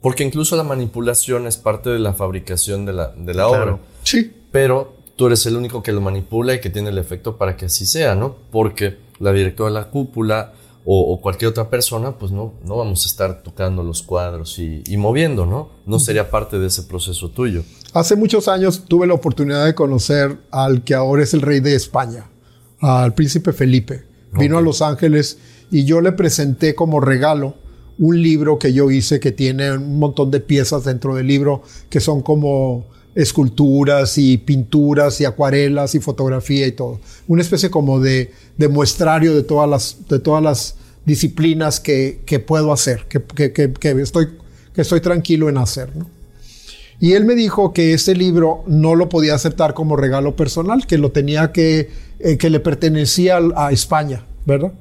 [0.00, 3.78] Porque incluso la manipulación es parte de la fabricación de la, de la obra.
[4.02, 4.32] Sí.
[4.50, 7.66] Pero tú eres el único que lo manipula y que tiene el efecto para que
[7.66, 8.36] así sea, ¿no?
[8.50, 10.54] Porque la directora de la cúpula
[10.86, 15.44] o, cualquier otra persona, pues no, no vamos a estar tocando los cuadros y, moviendo,
[15.44, 15.68] ¿no?
[15.84, 17.64] No sería parte de ese proceso tuyo.
[17.92, 21.74] Hace muchos años tuve la oportunidad de conocer al que ahora es el rey de
[21.74, 22.30] España,
[22.80, 24.04] al príncipe Felipe.
[24.32, 25.36] Vino a Los Ángeles
[25.70, 27.56] y yo le presenté como regalo
[27.98, 31.60] un libro que yo hice que tiene un montón de piezas dentro del libro
[31.90, 37.00] que son como esculturas y pinturas y acuarelas y fotografía y todo.
[37.26, 42.38] Una especie como de, de muestrario de todas las, de todas las disciplinas que, que
[42.38, 44.28] puedo hacer, que, que, que, estoy,
[44.74, 45.94] que estoy tranquilo en hacer.
[45.96, 46.06] ¿no?
[47.00, 50.98] Y él me dijo que ese libro no lo podía aceptar como regalo personal, que
[50.98, 54.72] lo tenía que, eh, que le pertenecía a España, ¿verdad?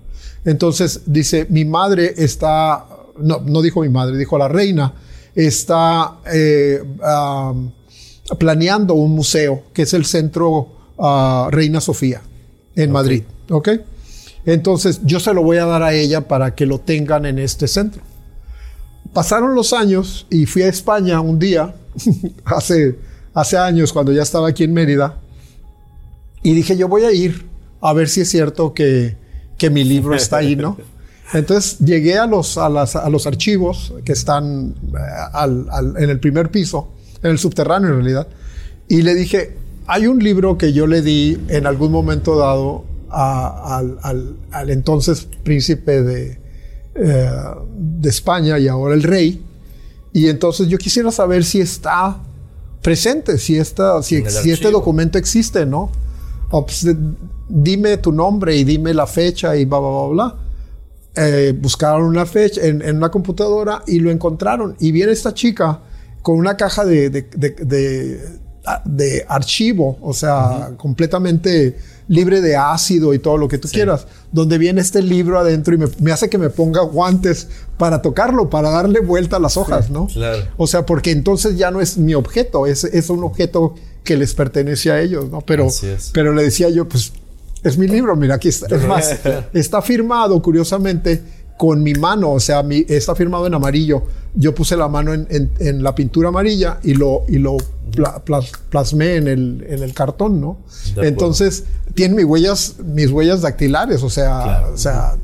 [0.45, 2.85] Entonces dice, mi madre está,
[3.17, 4.93] no, no dijo mi madre, dijo la reina,
[5.33, 6.19] está...
[6.31, 6.83] Eh,
[8.37, 10.67] planeando un museo que es el Centro
[10.97, 12.21] ah, Reina Sofía
[12.75, 13.23] en Madrid.
[13.49, 13.69] ¿Ok?
[14.45, 17.67] Entonces yo se lo voy a dar a ella para que lo tengan en este
[17.67, 18.01] centro.
[19.13, 21.75] Pasaron los años y fui a España un día,
[22.45, 22.97] hace,
[23.33, 25.17] hace años, cuando ya estaba aquí en Mérida,
[26.41, 27.47] y dije, yo voy a ir
[27.81, 29.17] a ver si es cierto que,
[29.57, 30.77] que mi libro está ahí, ¿no?
[31.33, 36.89] Entonces llegué a los, a, a los archivos que están eh, en el primer piso
[37.23, 38.27] en el subterráneo en realidad.
[38.87, 39.55] Y le dije,
[39.87, 46.39] hay un libro que yo le di en algún momento dado al, entonces príncipe de,
[46.95, 47.31] eh,
[47.75, 49.43] de España y ahora el rey.
[50.13, 52.17] Y entonces yo quisiera saber si está
[52.81, 55.91] presente, si, está, si, si este documento existe, ¿no?
[56.49, 56.87] Pues,
[57.47, 60.35] dime tu nombre y dime la fecha y bla, bla, bla, bla.
[61.15, 64.75] Eh, buscaron una fecha en, en, una computadora y lo encontraron.
[64.79, 65.79] Y viene esta chica
[66.21, 73.47] con una caja de, de, archivo, o sea, completamente libre de ácido y todo lo
[73.47, 77.47] que tú quieras, donde viene este libro adentro y me, hace que me ponga guantes
[77.77, 80.07] para tocarlo, para darle vuelta a las hojas, ¿no?
[80.07, 80.43] Claro.
[80.57, 84.33] O sea, porque entonces ya no es mi objeto, es, es un objeto que les
[84.33, 85.41] pertenece a ellos, ¿no?
[85.41, 85.67] Pero,
[86.13, 87.13] pero le decía yo, pues
[87.63, 88.73] es mi libro, mira, aquí está.
[88.75, 89.15] Es más,
[89.53, 91.21] está firmado, curiosamente,
[91.59, 94.03] con mi mano, o sea, mi, está firmado en amarillo.
[94.33, 97.57] Yo puse la mano en, la pintura amarilla y lo, y lo
[98.69, 100.59] plasmé en el, en el cartón, ¿no?
[100.95, 105.17] Entonces, tiene mis huellas, mis huellas dactilares, o sea, o sea,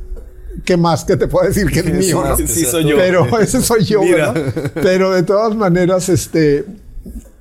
[0.66, 2.22] ¿qué más que te puedo decir que es mío?
[2.46, 2.98] Sí, soy yo.
[2.98, 4.36] Pero ese soy yo, ¿verdad?
[4.74, 6.66] Pero de todas maneras, este,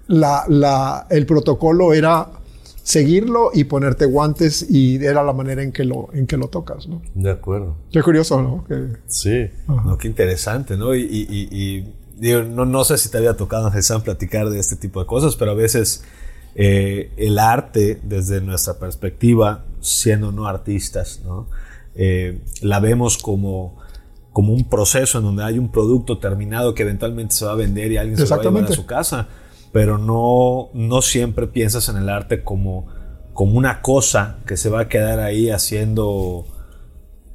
[0.06, 2.28] la, la, el protocolo era
[2.84, 6.86] seguirlo y ponerte guantes y era la manera en que lo, en que lo tocas,
[6.86, 7.00] ¿no?
[7.14, 7.76] De acuerdo.
[7.90, 8.66] Qué curioso, ¿no?
[9.06, 9.46] sí.
[9.66, 10.94] No, qué interesante, ¿no?
[10.94, 11.88] Y,
[12.20, 15.52] no, no, sé si te había tocado, Jesús, platicar de este tipo de cosas, pero
[15.52, 16.04] a veces
[16.54, 21.48] eh, el arte, desde nuestra perspectiva, siendo no artistas, ¿no?
[21.96, 23.82] Eh, la vemos como
[24.34, 27.92] como un proceso en donde hay un producto terminado que eventualmente se va a vender
[27.92, 29.28] y alguien se va a llevar a su casa
[29.74, 32.86] pero no, no siempre piensas en el arte como,
[33.32, 36.46] como una cosa que se va a quedar ahí haciendo,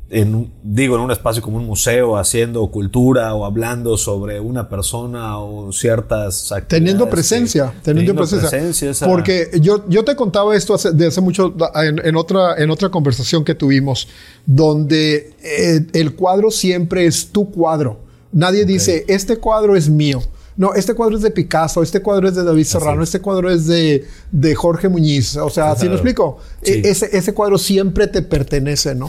[0.09, 5.37] en, digo, en un espacio como un museo, haciendo cultura o hablando sobre una persona
[5.37, 6.69] o ciertas actividades.
[6.69, 8.93] Teniendo presencia, teniendo, presencia.
[9.05, 13.53] Porque yo, yo te contaba esto de hace mucho, en, otra, en otra conversación que
[13.53, 14.07] tuvimos,
[14.45, 17.99] donde eh, el cuadro siempre es tu cuadro.
[18.31, 20.21] Nadie dice, este cuadro es mío.
[20.59, 23.65] No, este cuadro es de Picasso, este cuadro es de David Serrano, este cuadro es
[23.65, 25.37] de, de Jorge Muñiz.
[25.37, 26.37] O sea, ¿sí me explico?
[26.61, 29.07] E- ese, ese cuadro siempre te pertenece, ¿no?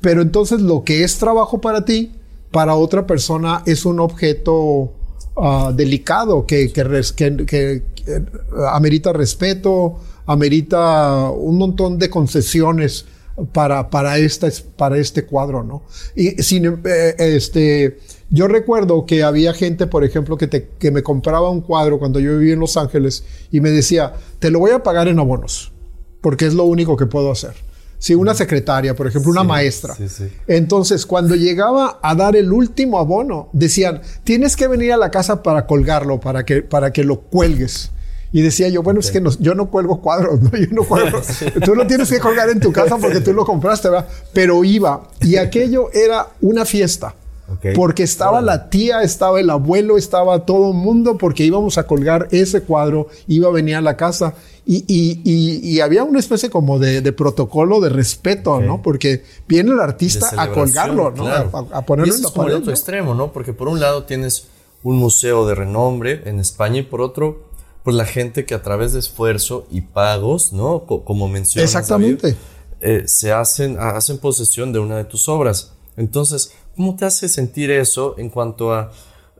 [0.00, 2.12] Pero entonces lo que es trabajo para ti,
[2.52, 4.92] para otra persona es un objeto
[5.36, 8.24] ah, delicado que, que, res- que- que, eh,
[8.70, 13.06] amerita respeto, amerita un montón de concesiones
[13.52, 15.82] para, para, esta, para este cuadro, ¿no?
[16.14, 17.98] Y sin, eh, este,
[18.30, 22.20] yo recuerdo que había gente, por ejemplo, que, te- que me compraba un cuadro cuando
[22.20, 25.72] yo vivía en Los Ángeles y me decía, te lo voy a pagar en abonos,
[26.20, 27.54] porque es lo único que puedo hacer.
[27.98, 29.94] Si una secretaria, por ejemplo, una maestra.
[29.94, 30.24] sí, sí.
[30.48, 35.42] Entonces, cuando llegaba a dar el último abono, decían, tienes que venir a la casa
[35.42, 37.92] para colgarlo, para que, para que lo cuelgues.
[38.32, 40.50] Y decía yo, bueno, es que no- yo no cuelgo cuadros, ¿no?
[40.58, 41.20] Yo no cuelgo.
[41.64, 44.08] tú lo tienes que colgar en tu casa porque tú lo compraste, ¿verdad?
[44.32, 45.02] Pero iba.
[45.20, 47.14] Y aquello era una fiesta.
[47.52, 47.74] Ok.
[47.74, 52.26] Porque estaba la tía, estaba el abuelo, estaba todo el mundo, porque íbamos a colgar
[52.30, 54.32] ese cuadro, iba a venir a la casa.
[54.64, 58.80] Y, y- y- y había una especie como de, de protocolo de respeto, ¿no?
[58.80, 61.24] Porque viene el artista a colgarlo, ¿no?
[61.24, 61.68] claro.
[61.72, 62.72] A, a ponerlo Y ese en la es como el otro ¿no?
[62.72, 63.32] extremo, ¿no?
[63.32, 64.46] Porque por un lado tienes
[64.82, 67.51] un museo de renombre en España y por otro,
[67.84, 70.84] pues la gente que a través de esfuerzo y pagos, ¿no?
[70.86, 71.70] Co- como mencionas.
[71.70, 72.28] Exactamente.
[72.28, 72.36] David,
[72.80, 75.72] eh, se hacen, hacen posesión de una de tus obras.
[75.96, 78.90] Entonces, ¿cómo te hace sentir eso en cuanto a,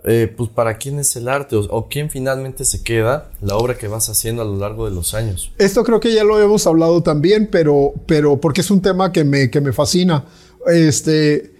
[0.04, 3.76] eh, pues, para quién es el arte o, o quién finalmente se queda la obra
[3.78, 5.50] que vas haciendo a lo largo de los años?
[5.58, 9.24] Esto creo que ya lo hemos hablado también, pero, pero porque es un tema que
[9.24, 10.24] me, que me fascina.
[10.66, 11.52] Este,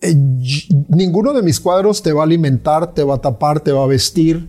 [0.00, 0.14] eh,
[0.88, 3.86] ninguno de mis cuadros te va a alimentar, te va a tapar, te va a
[3.86, 4.48] vestir,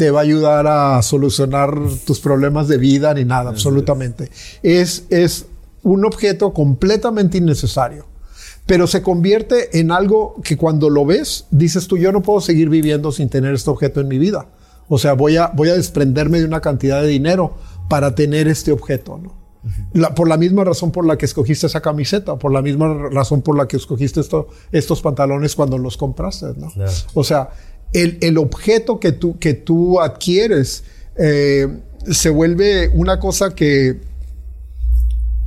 [0.00, 1.74] te va a ayudar a solucionar
[2.06, 4.30] tus problemas de vida ni nada, absolutamente.
[4.62, 5.44] Es, es
[5.82, 8.06] un objeto completamente innecesario.
[8.64, 12.70] Pero se convierte en algo que cuando lo ves, dices tú, yo no puedo seguir
[12.70, 14.46] viviendo sin tener este objeto en mi vida.
[14.88, 17.56] O sea, voy a, voy a desprenderme de una cantidad de dinero
[17.90, 19.38] para tener este objeto, ¿no?
[19.92, 23.42] La- por la misma razón por la que escogiste esa camiseta, por la misma razón
[23.42, 26.70] por la que escogiste esto- estos pantalones cuando los compraste, ¿no?
[26.70, 26.90] Claro.
[27.12, 27.50] O sea,
[27.92, 30.84] el, el objeto que tú, que tú adquieres
[31.16, 31.68] eh,
[32.10, 34.00] se vuelve una cosa que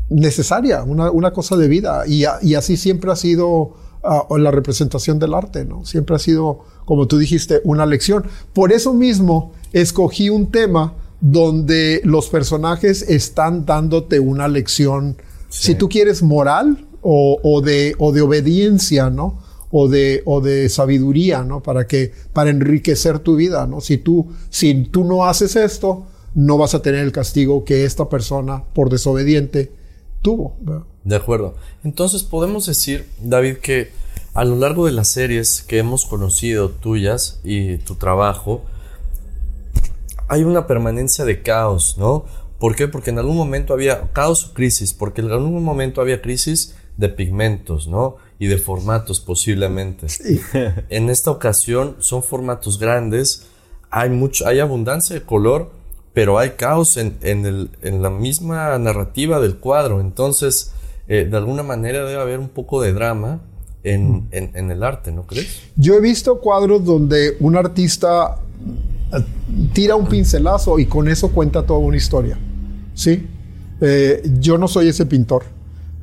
[0.10, 2.04] necesaria, una, una cosa de vida.
[2.08, 3.74] Y, a- y así siempre ha sido
[4.04, 5.86] ah, la representación del arte, ¿no?
[5.86, 8.26] Siempre ha sido, como tú dijiste, una lección.
[8.54, 15.16] Por eso mismo escogí un tema donde los personajes están dándote una lección,
[15.50, 19.40] si tú quieres, moral o, o de, o de obediencia, ¿no?
[19.76, 21.64] O de, o de sabiduría, ¿no?
[21.64, 23.82] Para que, para enriquecer tu vida, ¿no?
[23.82, 26.06] Si tú, si tú no haces esto,
[26.36, 29.72] no vas a tener el castigo que esta persona, por desobediente,
[30.22, 30.56] tuvo.
[31.04, 31.56] De acuerdo.
[31.84, 33.92] Entonces podemos decir, David, que
[34.34, 38.64] a lo largo de las series que hemos conocido tuyas y tu trabajo,
[40.28, 42.26] hay una permanencia de caos, ¿no?
[42.60, 42.88] ¿Por qué?
[42.88, 47.10] Porque en algún momento había caos o crisis, porque en algún momento había crisis de
[47.10, 48.16] pigmentos, ¿no?
[48.44, 50.08] Y de formatos posiblemente.
[50.90, 53.46] En esta ocasión son formatos grandes,
[53.90, 55.72] hay mucho, hay abundancia de color,
[56.14, 60.02] pero hay caos en, en, el- en la misma narrativa del cuadro.
[60.02, 60.74] Entonces,
[61.08, 63.40] eh, de alguna manera debe haber un poco de drama
[63.86, 65.62] en, en- en el arte, ¿no crees?
[65.78, 68.40] Yo he visto cuadros donde un artista
[69.14, 69.24] eh,
[69.72, 72.38] tira un pincelazo y con eso cuenta toda una historia.
[72.94, 73.26] ¿Sí?
[73.80, 75.44] Eh, yo no soy ese pintor.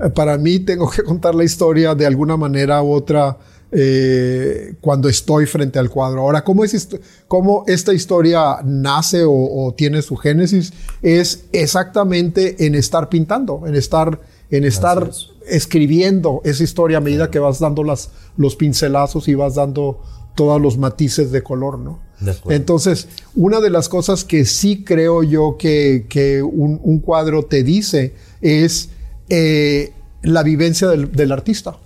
[0.02, 3.36] Eh, para mí tengo que contar la historia de alguna manera u otra
[3.72, 6.20] eh, cuando estoy frente al cuadro.
[6.22, 6.98] Ahora, ¿cómo, es esto-
[7.28, 10.72] cómo esta historia nace o, o tiene su génesis?
[11.02, 14.20] Es exactamente en estar pintando, en estar,
[14.50, 15.28] en estar es.
[15.46, 20.00] escribiendo esa historia a medida que vas dando las, los pincelazos y vas dando
[20.34, 22.00] todos los matices de color, ¿no?
[22.20, 22.34] De.
[22.50, 27.62] Entonces, una de las cosas que sí creo yo que, que un, un cuadro te
[27.62, 28.90] dice es
[29.30, 31.76] eh, la vivencia del, del artista.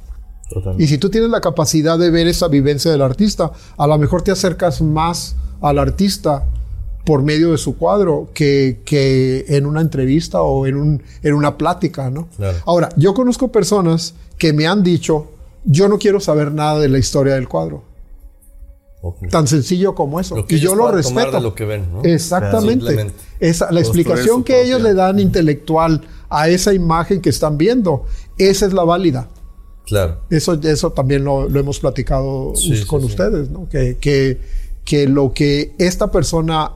[0.79, 4.23] Y si tú tienes la capacidad de ver esa vivencia del artista, a lo mejor
[4.23, 6.45] te acercas más al artista
[7.05, 11.59] por medio de su cuadro que, que en una entrevista o en, un, en una
[11.59, 12.29] plática, ¿no?
[12.37, 12.59] Claro.
[12.67, 15.27] Ahora, yo conozco personas que me han dicho,
[15.65, 17.83] yo no quiero saber nada de la historia del cuadro.
[19.31, 20.35] Tan sencillo como eso.
[20.35, 21.33] Lo que y yo lo respeto.
[21.33, 22.03] de lo que ven, ¿no?
[22.05, 23.13] Exactamente.
[23.39, 26.01] Esa, la explicación que ellos le dan intelectual
[26.31, 28.05] a esa imagen que están viendo,
[28.39, 29.29] esa es la válida.
[29.87, 30.23] Claro.
[30.31, 33.07] Eso, eso también lo, lo hemos platicado Sí, us- sí, con sí.
[33.07, 33.69] ustedes, ¿no?
[33.69, 34.41] Que, que,
[34.85, 36.73] que lo que esta persona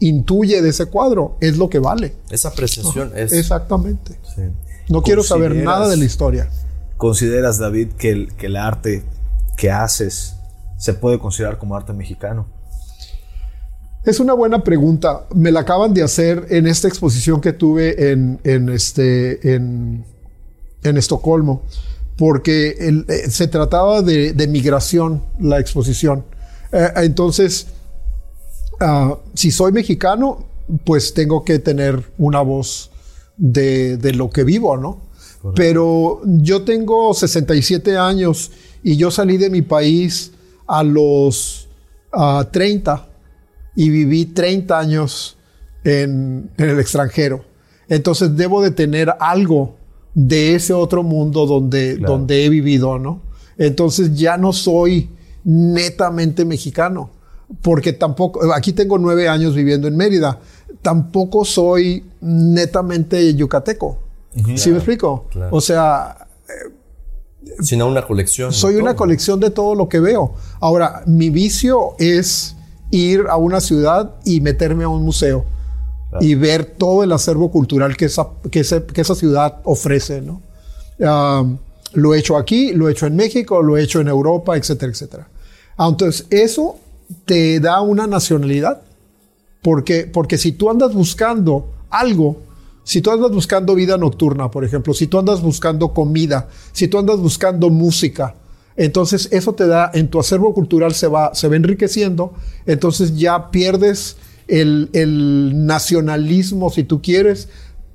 [0.00, 2.14] intuye de ese cuadro es lo que vale.
[2.30, 3.32] Esa apreciación es...
[3.32, 4.18] Exactamente.
[4.88, 6.48] No quiero saber ¿Consideras- nada de la historia.
[6.96, 9.02] ¿Consideras, David, que el, que el arte
[9.56, 10.36] que haces
[10.78, 12.46] se puede considerar como arte mexicano?
[14.04, 15.26] Es una buena pregunta.
[15.34, 20.04] Me la acaban de hacer en esta exposición que tuve en, en este, en,
[20.82, 21.62] en Estocolmo,
[22.16, 26.24] porque el- eh, se trataba de, de migración la exposición.
[26.72, 27.66] Eh, entonces,
[28.80, 30.46] ah, si soy mexicano,
[30.84, 32.90] pues tengo que tener una voz
[33.36, 35.00] de, de lo que vivo, ¿no?
[35.54, 38.50] Pero yo tengo 67 años
[38.82, 40.32] y yo salí de mi país
[40.66, 41.68] a los
[42.12, 43.06] ah, 30
[43.78, 45.38] y viví 30 años
[45.84, 47.44] en, en el extranjero.
[47.88, 49.76] Entonces debo de tener algo
[50.14, 53.22] de ese otro mundo donde, donde he vivido, ¿no?
[53.56, 55.10] Entonces ya no soy
[55.44, 57.10] netamente mexicano,
[57.62, 60.40] porque tampoco, aquí tengo nueve años viviendo en Mérida,
[60.82, 64.00] tampoco soy netamente yucateco.
[64.56, 65.26] ¿Sí me explico?
[65.30, 65.54] claro.
[65.54, 66.26] O sea,
[67.60, 68.52] Sino una colección.
[68.52, 70.34] soy una colección de todo lo que veo.
[70.58, 72.56] Ahora, mi vicio es
[72.90, 75.44] ir a una ciudad y meterme a un museo
[76.20, 80.40] y ver todo el acervo cultural que esa, que ese- que esa ciudad ofrece, ¿no?
[80.98, 81.58] Um,
[81.92, 84.90] lo he hecho aquí, lo he hecho en México, lo he hecho en Europa, etcétera,
[84.92, 85.28] etcétera.
[85.76, 86.76] Ah, Entonces, eso
[87.24, 88.82] te da una nacionalidad.
[89.62, 92.36] Porque, porque si tú andas buscando algo,
[92.84, 96.98] si tú andas buscando vida nocturna, por ejemplo, si tú andas buscando comida, si tú
[96.98, 98.34] andas buscando música,
[98.78, 102.32] entonces eso te da, en tu acervo cultural se va, se va enriqueciendo,
[102.64, 104.16] entonces ya pierdes
[104.46, 107.48] el, el nacionalismo, si tú quieres,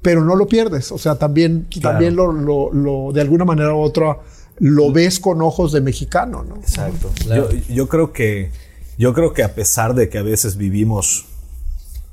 [0.03, 0.91] pero no lo pierdes.
[0.91, 4.19] O sea, también, también lo, lo- lo- de alguna manera u otra,
[4.59, 6.57] lo ves con ojos de mexicano, ¿no?
[6.57, 7.09] Exacto.
[7.23, 7.49] Claro.
[7.51, 8.51] Yo, yo creo que
[8.97, 11.25] yo creo que a pesar de que a veces vivimos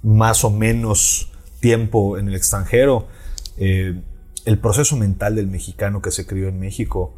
[0.03, 3.07] más o menos tiempo en el extranjero,
[3.59, 4.01] eh,
[4.47, 7.17] el proceso mental del mexicano que se crió en México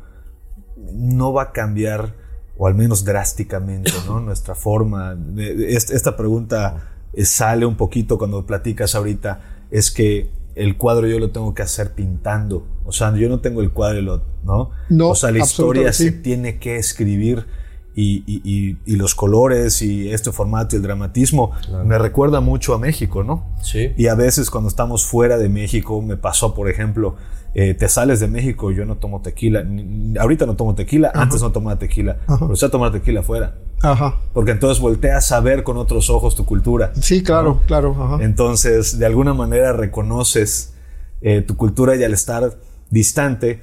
[0.92, 2.14] no va a cambiar,
[2.56, 4.20] o al menos drásticamente, ¿no?
[4.20, 5.16] Nuestra forma.
[5.36, 6.88] esta pregunta
[7.24, 11.92] sale un poquito cuando platicas ahorita, es que el cuadro yo lo tengo que hacer
[11.92, 12.66] pintando.
[12.84, 14.70] O sea, yo no tengo el cuadro, ¿no?
[14.88, 16.18] No, o sea, la historia se sí.
[16.22, 17.46] tiene que escribir
[17.94, 21.50] y, y- y- y los colores y este formato y el dramatismo
[21.84, 23.44] me recuerda mucho a México, ¿no?
[23.62, 23.92] Sí.
[23.96, 27.16] Y a veces cuando estamos fuera de México, me pasó, por ejemplo,
[27.54, 29.62] eh, te sales de México, yo no tomo tequila.
[29.62, 33.56] Ni- Ahorita no tomo tequila, antes no tomaba tequila, pero sé tomar tequila afuera.
[33.82, 34.16] Ajá.
[34.32, 36.92] Porque entonces volteas a ver con otros ojos tu cultura.
[36.94, 37.94] Sí, claro, claro.
[37.98, 38.24] Ajá.
[38.24, 40.74] Entonces, de alguna manera reconoces
[41.20, 42.58] eh, tu cultura y al estar
[42.90, 43.60] distante,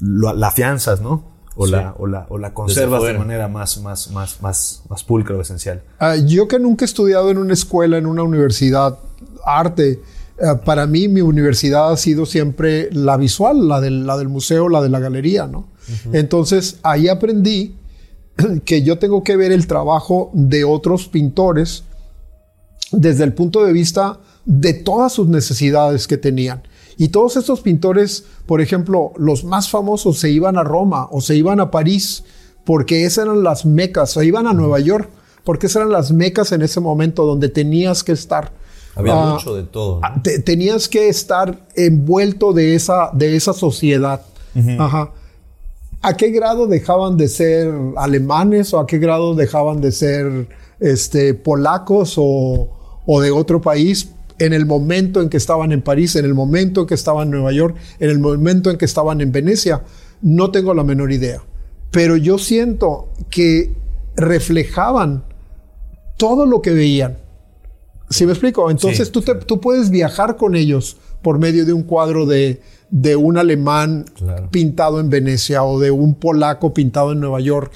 [0.00, 1.36] lo- la afianzas, ¿no?
[1.60, 1.72] O, Sí.
[1.72, 5.40] la, o, la, o la conservas de manera más, más, más, más, más pulcra o
[5.40, 5.82] esencial.
[5.98, 8.96] Ah, yo que nunca he estudiado en una escuela, en una universidad,
[9.44, 10.00] arte,
[10.40, 14.68] ah, para mí mi universidad ha sido siempre la visual, la del, la del museo,
[14.68, 15.66] la de la galería, ¿no?
[16.12, 17.74] Entonces ahí aprendí
[18.64, 21.82] que yo tengo que ver el trabajo de otros pintores
[22.92, 26.62] desde el punto de vista de todas sus necesidades que tenían.
[26.98, 31.34] Y todos estos pintores, por ejemplo, los más famosos se iban a Roma o se
[31.36, 32.24] iban a París
[32.64, 35.08] porque esas eran las mecas, o iban a Nueva York
[35.44, 38.52] porque esas eran las mecas en ese momento donde tenías que estar.
[38.94, 40.00] Había Ah, mucho de todo.
[40.00, 40.06] ¿no?
[40.06, 44.20] Ah, te- tenías que estar envuelto de esa, de esa sociedad.
[44.78, 45.12] Ajá.
[46.02, 50.48] ¿A qué grado dejaban de ser alemanes o a qué grado dejaban de ser
[50.80, 52.68] este, polacos o,
[53.06, 56.82] o de otro país en el momento en que estaban en París, en el momento
[56.82, 59.82] en que estaban en Nueva York, en el momento en que estaban en Venecia?
[60.22, 61.42] No tengo la menor idea.
[61.90, 63.72] Pero yo siento que
[64.16, 65.24] reflejaban
[66.16, 67.18] todo lo que veían.
[68.10, 68.70] ¿Sí me explico?
[68.70, 72.60] Entonces Sí, tú, te- tú puedes viajar con ellos por medio de un cuadro de,
[72.90, 74.48] de un alemán Claro.
[74.50, 77.72] pintado en Venecia o de un polaco pintado en Nueva York.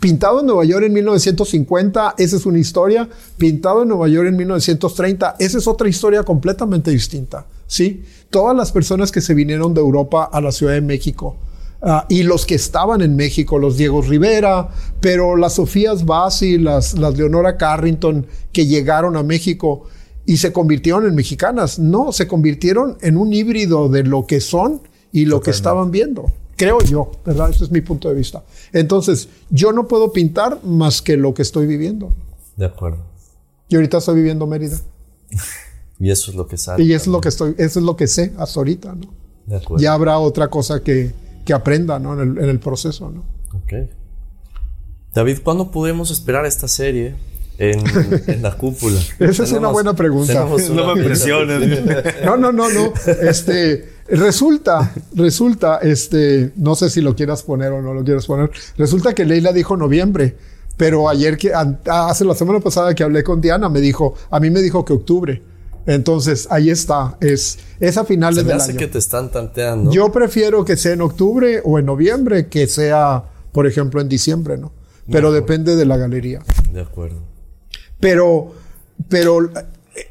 [0.00, 3.08] Pintado en Nueva York en 1950, esa es una historia.
[3.36, 7.46] Pintado en Nueva York en 1930, esa es otra historia completamente distinta.
[7.66, 8.02] ¿sí?
[8.30, 11.36] Todas las personas que se vinieron de Europa a la Ciudad de México
[11.82, 14.70] ah, y los que estaban en México, los Diego Rivera,
[15.00, 19.84] pero las Sofías Bassi, las, las Leonora Carrington que llegaron a México
[20.24, 21.78] y se convirtieron en mexicanas.
[21.78, 24.80] No, se convirtieron en un híbrido de lo que son
[25.12, 26.32] y lo que estaban viendo.
[26.56, 27.50] Creo yo, ¿verdad?
[27.50, 28.42] Este es mi punto de vista.
[28.72, 32.12] Entonces, yo no puedo pintar más que lo que estoy viviendo.
[32.56, 33.04] De acuerdo.
[33.68, 34.78] Y ahorita estoy viviendo Mérida.
[35.98, 36.84] Y eso es lo que sale.
[36.84, 39.14] Y eso es lo que estoy, eso es lo que sé hasta ahorita, ¿no?
[39.46, 39.82] De acuerdo.
[39.82, 41.12] Ya habrá otra cosa que,
[41.44, 42.20] que aprenda, ¿no?
[42.20, 43.24] En el, en el proceso, ¿no?
[43.56, 43.88] Ok.
[45.14, 47.14] David, ¿cuándo podemos esperar esta serie
[47.56, 47.82] en,
[48.26, 49.00] en la cúpula?
[49.18, 50.46] Esa es una buena pregunta.
[50.70, 51.82] No me presiones.
[52.24, 52.92] No, no, no, no.
[53.22, 58.50] Este, resulta, resulta, este, no sé si lo quieras poner o no lo quieras poner.
[58.76, 60.36] Resulta que Leila dijo noviembre,
[60.76, 64.50] Pero ayer que, hace la semana pasada que hablé con Diana, me dijo, a mí
[64.50, 65.42] me dijo que octubre.
[65.86, 67.16] Entonces, ahí está.
[67.20, 68.78] Es, es a finales Se me del hace año.
[68.80, 69.90] que te están tanteando.
[69.90, 74.58] Yo prefiero que sea en octubre o en noviembre que sea, por ejemplo, en diciembre,
[74.58, 74.72] ¿no?
[75.10, 76.40] Pero depende de la galería.
[76.72, 77.22] De acuerdo.
[78.00, 78.52] Pero,
[79.08, 79.48] pero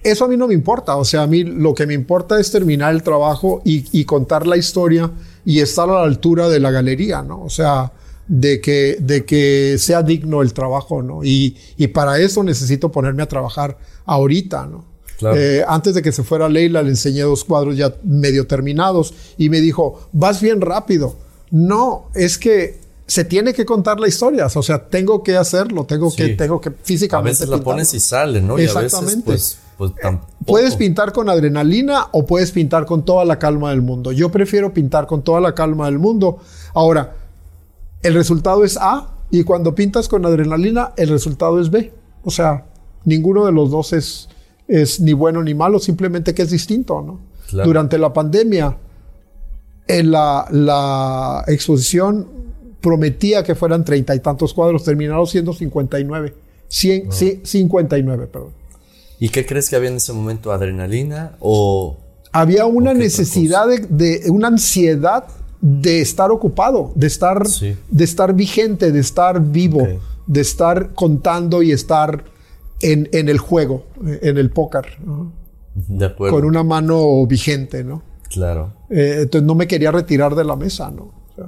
[0.03, 0.95] eso a mí no me importa.
[0.97, 4.47] O sea, a mí lo que me importa es terminar el trabajo y, y contar
[4.47, 5.11] la historia
[5.45, 7.41] y estar a la altura de la galería, ¿no?
[7.43, 7.91] O sea,
[8.27, 11.23] de que, de que sea digno el trabajo, ¿no?
[11.23, 14.85] Y, y para eso necesito ponerme a trabajar ahorita, ¿no?
[15.17, 15.37] Claro.
[15.39, 19.49] Eh, antes de que se fuera Leila, le enseñé dos cuadros ya medio terminados y
[19.49, 21.15] me dijo, vas bien rápido.
[21.51, 24.47] No, es que se tiene que contar la historia.
[24.53, 26.17] O sea, tengo que hacerlo, tengo, Sí.
[26.17, 27.29] que, tengo que A físicamente.
[27.29, 27.71] veces la pintarlo.
[27.75, 28.57] pones y sale, ¿no?
[28.59, 29.23] Y a veces, Exactamente.
[29.25, 30.31] pues, pues tampoco.
[30.45, 34.11] Puedes pintar con adrenalina o puedes pintar con toda la calma del mundo.
[34.11, 36.37] Yo prefiero pintar con toda la calma del mundo.
[36.73, 37.15] Ahora,
[38.03, 41.91] el resultado es A y cuando pintas con adrenalina, el resultado es B.
[42.23, 42.65] O sea,
[43.05, 44.29] ninguno de los dos es,
[44.67, 47.19] es ni bueno ni malo, simplemente que es distinto, ¿no?
[47.49, 47.67] Claro.
[47.67, 48.77] Durante la pandemia,
[49.87, 52.27] en la, la exposición
[52.81, 56.33] prometía que fueran treinta y tantos cuadros, terminaron siendo 59.
[56.69, 58.51] Cien- sí, 59, perdón.
[59.19, 60.51] ¿Y qué crees que había en ese momento?
[60.51, 61.97] ¿Adrenalina o...?
[62.31, 65.25] había una ¿O qué otra necesidad de, de- una ansiedad
[65.61, 67.77] de estar ocupado, de estar, Sí.
[67.89, 69.87] de estar vigente, de estar vivo,
[70.27, 72.25] de estar contando y estar
[72.81, 73.85] en, en el juego,
[74.21, 75.31] en el póker, ¿no?
[75.75, 76.35] De acuerdo.
[76.37, 78.03] con una mano vigente, ¿no?
[78.29, 78.73] Claro.
[78.89, 81.03] Eh, entonces no me quería retirar de la mesa, ¿no?
[81.03, 81.47] O sea,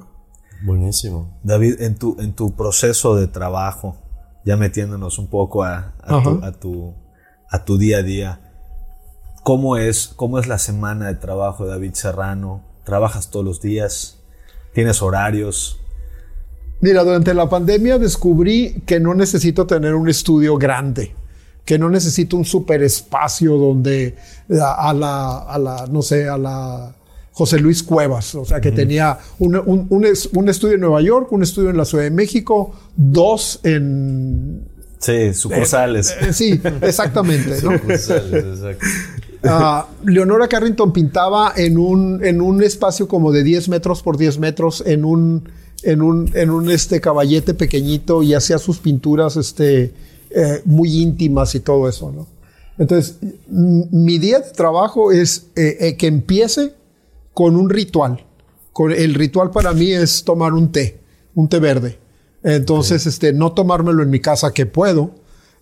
[0.65, 1.37] Buenísimo.
[1.43, 3.97] David, en tu, en tu proceso de trabajo,
[4.45, 6.93] ya metiéndonos un poco a, a tu, a, tu,
[7.49, 8.39] a tu día a día,
[9.43, 12.63] ¿cómo es, ¿cómo es la semana de trabajo de David Serrano?
[12.83, 14.17] ¿Trabajas todos los días?
[14.73, 15.79] ¿Tienes horarios?
[16.81, 21.15] Mira, durante la pandemia descubrí que no necesito tener un estudio grande,
[21.65, 24.15] que no necesito un super espacio donde
[24.61, 26.93] a, a la, a la, no sé, a la
[27.31, 31.31] José Luis Cuevas, o sea, que tenía un, un- un un estudio en Nueva York,
[31.31, 34.67] un estudio en la Ciudad de México, dos en...
[34.99, 36.15] Sí, sucursales.
[36.21, 37.61] eh, sí, exactamente.
[37.61, 37.73] ¿no?
[37.73, 38.85] Sucursales, exacto.
[39.43, 44.39] Ah, Leonora Carrington pintaba en un, en un espacio como de 10 metros por 10
[44.39, 45.49] metros en un,
[45.83, 49.93] en un, en un este caballete pequeñito y hacía sus pinturas este,
[50.31, 52.27] eh, muy íntimas y todo eso, ¿no?
[52.77, 53.17] Entonces,
[53.49, 56.73] mi día de trabajo es eh, eh, que empiece
[57.33, 58.23] con un ritual.
[58.71, 60.99] Con, el ritual para mí es tomar un té,
[61.33, 61.97] un té verde.
[62.55, 65.11] Entonces, este, no tomármelo en mi casa que puedo,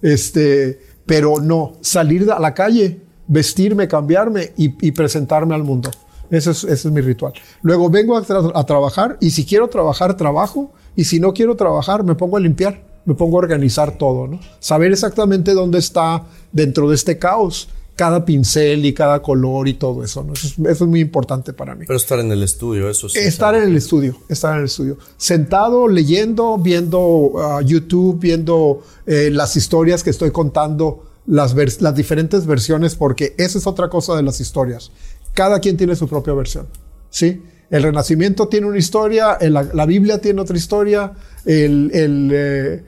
[0.01, 5.89] este, pero no, salir a la calle, vestirme, cambiarme y, y presentarme al mundo.
[6.29, 7.33] Ese es, ese es mi ritual.
[7.63, 10.73] Luego vengo a, tra- a trabajar y si quiero trabajar, trabajo.
[10.95, 14.39] Y si no quiero trabajar, me pongo a limpiar, me pongo a organizar todo, ¿no?
[14.59, 20.03] Saber exactamente dónde está dentro de este caos cada pincel y cada color y todo
[20.03, 20.33] eso, ¿no?
[20.33, 21.85] Eso es, eso es muy importante para mí.
[21.87, 23.19] Pero estar en el estudio, eso sí.
[23.19, 24.97] Estar en el estudio, estar en el estudio.
[25.17, 32.45] Sentado, leyendo, viendo ah, YouTube, viendo eh, las historias que estoy contando, las, las diferentes
[32.45, 34.91] versiones, porque esa es otra cosa de las historias.
[35.33, 36.67] Cada quien tiene su propia versión,
[37.09, 37.41] ¿sí?
[37.69, 41.13] El Renacimiento tiene una historia, el- la, la Biblia tiene otra historia,
[41.45, 42.83] el, el, eh,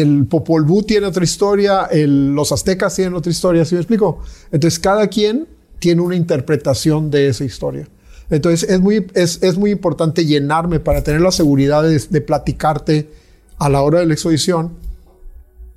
[0.00, 4.20] el Popol Vuh tiene otra historia, el- los aztecas tienen otra historia, ¿sí me explico?
[4.50, 5.46] Entonces, cada quien
[5.78, 7.88] tiene una interpretación de esa historia.
[8.30, 13.10] Entonces es muy, es, es muy importante llenarme para tener la seguridad de, platicarte
[13.58, 14.72] a la hora de la exposición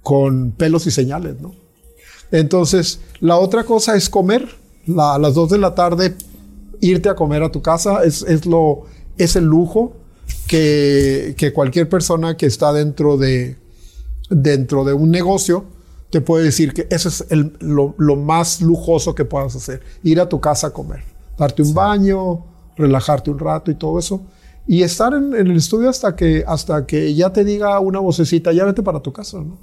[0.01, 1.53] con pelos y señales, ¿no?
[2.31, 4.47] Entonces, la otra cosa es comer.
[4.97, 6.15] A las 2 de la tarde,
[6.79, 8.83] irte a comer a tu casa es, es, lo,
[9.17, 9.93] es el lujo
[10.47, 13.57] que, que cualquier persona que está dentro de,
[14.29, 15.65] dentro de un negocio
[16.09, 19.81] te puede decir que eso es el- lo, lo más lujoso que puedas hacer.
[20.03, 21.03] Ir a tu casa a comer,
[21.37, 22.45] darte un baño,
[22.77, 24.21] relajarte un rato y todo eso.
[24.67, 28.51] Y estar en, en el estudio hasta que, hasta que ya te diga una vocecita,
[28.53, 29.57] ya vete para tu casa, ¿no?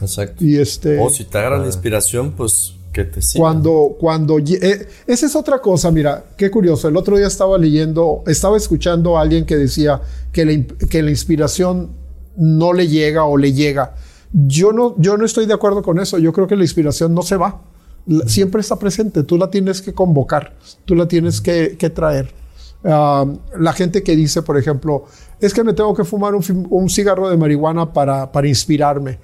[0.00, 0.44] Exacto.
[0.44, 0.98] Y este...
[0.98, 3.42] O si te agarra la inspiración, pues que te sigan.
[3.42, 6.88] Cuando, cuando, eh, esa es otra cosa, mira, qué curioso.
[6.88, 10.00] El otro día estaba leyendo, estaba escuchando a alguien que decía
[10.32, 11.90] que la, que la inspiración
[12.38, 13.94] no le llega o le llega.
[14.32, 16.18] Yo no, yo no estoy de acuerdo con eso.
[16.18, 17.60] Yo creo que la inspiración no se va.
[18.06, 19.22] La- Siempre está presente.
[19.22, 20.54] Tú la tienes que convocar.
[20.84, 22.32] Tú la tienes que, que traer.
[22.84, 23.24] Ah,
[23.58, 25.04] la gente que dice, por ejemplo,
[25.40, 29.18] es que me tengo que fumar un, cigarro de marihuana para, para inspirarme.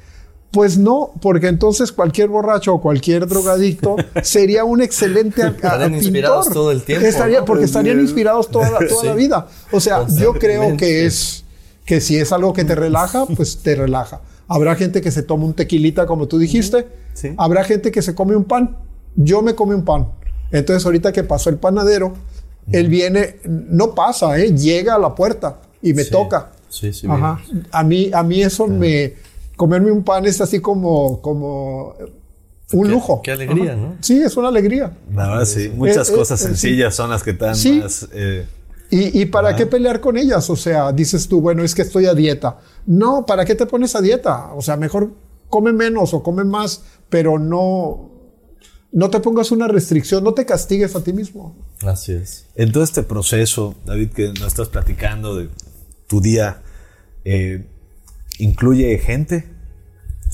[0.51, 6.03] Pues no, porque entonces cualquier borracho o cualquier drogadicto sería un excelente Estarían pintor.
[6.05, 7.45] inspirados todo el tiempo, Estaría- ¿no?
[7.45, 9.47] porque estarían inspirados toda, la- toda la vida.
[9.73, 11.44] O sea, yo creo que es
[11.85, 14.21] que si es algo que te relaja, pues te relaja.
[14.49, 16.87] Habrá gente que se toma un tequilita, como tú dijiste.
[17.15, 17.35] Sí.
[17.39, 18.77] Habrá gente que se come un pan.
[19.17, 20.09] Yo me come un pan.
[20.51, 22.15] Entonces, ahorita que pasó el panadero,
[22.71, 24.55] él viene, no pasa, ¿eh?
[24.55, 26.11] llega a la puerta y me Sí.
[26.11, 26.51] toca.
[26.69, 27.07] Sí, sí.
[27.09, 27.41] Ajá.
[27.71, 29.15] A mí, a mí eso me.
[29.57, 31.95] Comerme un pan es así como, como
[32.73, 33.23] un Qué- lujo.
[33.23, 33.81] qué alegría, Ajá.
[33.81, 33.97] ¿no?
[34.01, 34.97] Sí, es una alegría.
[35.15, 35.71] La verdad, sí.
[35.75, 36.49] Muchas Eh, cosas eh, sí.
[36.51, 37.81] sencillas son las que Sí.
[37.81, 38.09] más.
[38.13, 38.47] eh,
[38.91, 40.49] ¿Y, y para qué pelear con ellas?
[40.51, 42.59] O sea, dices tú, bueno, es que estoy a dieta.
[42.87, 44.53] No, ¿para qué te pones a dieta?
[44.55, 45.13] O sea, mejor
[45.49, 48.11] come menos o come más, pero no,
[48.93, 51.57] no te pongas una restricción, no te castigues a ti mismo.
[51.83, 52.47] Así es.
[52.55, 55.49] En todo este proceso, David, que nos estás platicando de
[56.07, 56.63] tu día,
[57.25, 57.67] eh,
[58.39, 59.54] ¿incluye gente?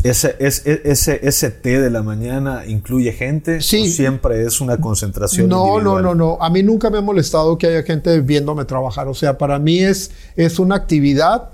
[0.03, 3.61] ¿Ese, es- e- ese, ese té de la mañana incluye gente?
[3.61, 3.83] Sí.
[3.83, 6.03] ¿O siempre es una concentración No, no, individual?
[6.03, 6.39] no, no.
[6.41, 9.09] A mí nunca me ha molestado que haya gente viéndome trabajar.
[9.09, 11.51] O sea, para mí es, es una actividad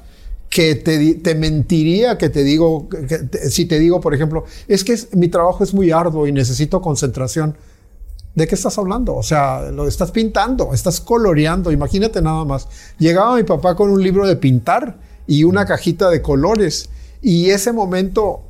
[0.49, 4.85] que te, te mentiría que te digo, que te- si te digo, por ejemplo, es
[4.85, 7.57] que es- mi trabajo es muy arduo y necesito concentración.
[8.37, 9.17] ¿De qué estás hablando?
[9.17, 11.73] O sea, lo estás pintando, estás coloreando.
[11.73, 12.69] Imagínate nada más.
[12.99, 16.91] Llegaba mi papá con un libro de pintar y una cajita de colores.
[17.27, 18.43] Y ese momento,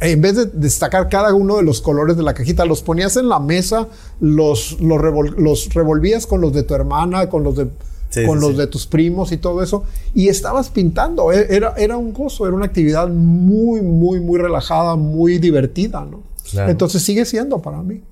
[0.00, 3.28] en vez de destacar cada uno de los colores de la cajita, los ponías en
[3.28, 3.88] la mesa,
[4.20, 7.66] los, los, revol- los revolvías con los de tu hermana, con los de,
[8.10, 8.58] Sí, con sí, los sí.
[8.58, 9.84] de tus primos y todo eso.
[10.14, 11.32] Y estabas pintando.
[11.32, 16.22] E- Era, era un gozo, era una actividad muy, muy, muy relajada, muy divertida, ¿no?
[16.50, 16.70] Claro.
[16.70, 18.02] Entonces sigue siendo para mí.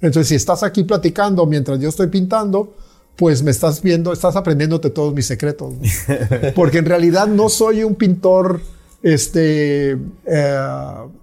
[0.00, 2.72] Entonces, si estás aquí platicando mientras yo estoy pintando,
[3.16, 5.74] pues me estás viendo, estás aprendiéndote todos mis secretos.
[5.74, 5.80] ¿no?
[6.54, 8.60] Porque en realidad no soy un pintor
[9.02, 10.58] este, eh,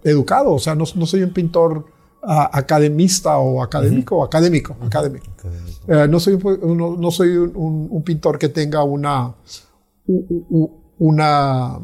[0.04, 1.86] educado, o sea, no, no soy un pintor
[2.24, 5.26] ah, academista o académico, académico, académico.
[5.88, 9.36] Eh, no soy, un- no, no soy un, un- un pintor que tenga una,
[10.98, 11.78] una,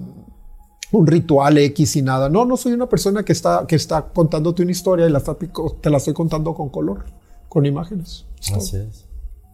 [0.91, 2.29] un ritual X y nada.
[2.29, 5.35] No, no soy una persona que está, que está contándote una historia y la está
[5.35, 7.05] te la estoy contando con color,
[7.49, 8.25] con imágenes.
[8.47, 8.57] Todo.
[8.57, 9.05] Así es.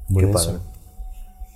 [0.10, 0.54] Buenísimo.
[0.54, 0.60] padre.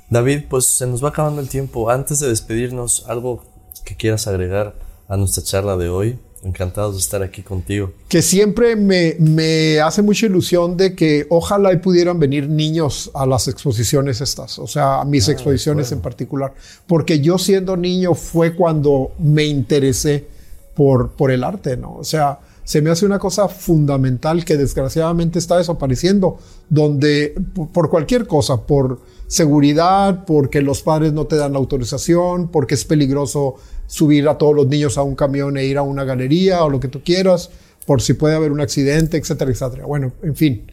[0.09, 1.89] David, pues se nos va acabando el tiempo.
[1.89, 3.43] Antes de despedirnos, algo
[3.83, 4.75] que quieras agregar
[5.07, 6.19] a nuestra charla de hoy.
[6.43, 7.91] Encantados de estar aquí contigo.
[8.07, 13.27] que siempre me, me hace mucha ilusión de que ojalá y pudieran venir niños a
[13.27, 16.51] las exposiciones estas, o sea, a mis exposiciones en particular,
[16.87, 20.25] porque yo siendo niño fue cuando me interesé
[20.73, 21.93] por, por el arte, ¿no?
[21.97, 22.39] O sea,
[22.71, 26.37] se me hace una cosa fundamental que desgraciadamente está desapareciendo,
[26.69, 27.35] donde
[27.73, 32.85] por- cualquier cosa, por seguridad, porque los padres no te dan la autorización, porque es
[32.85, 33.55] peligroso
[33.87, 36.79] subir a todos los niños a un camión e ir a una galería o lo
[36.79, 37.49] que tú quieras,
[37.85, 39.85] por si puede haber un accidente, etcétera, etcétera.
[39.85, 40.71] Bueno, en fin,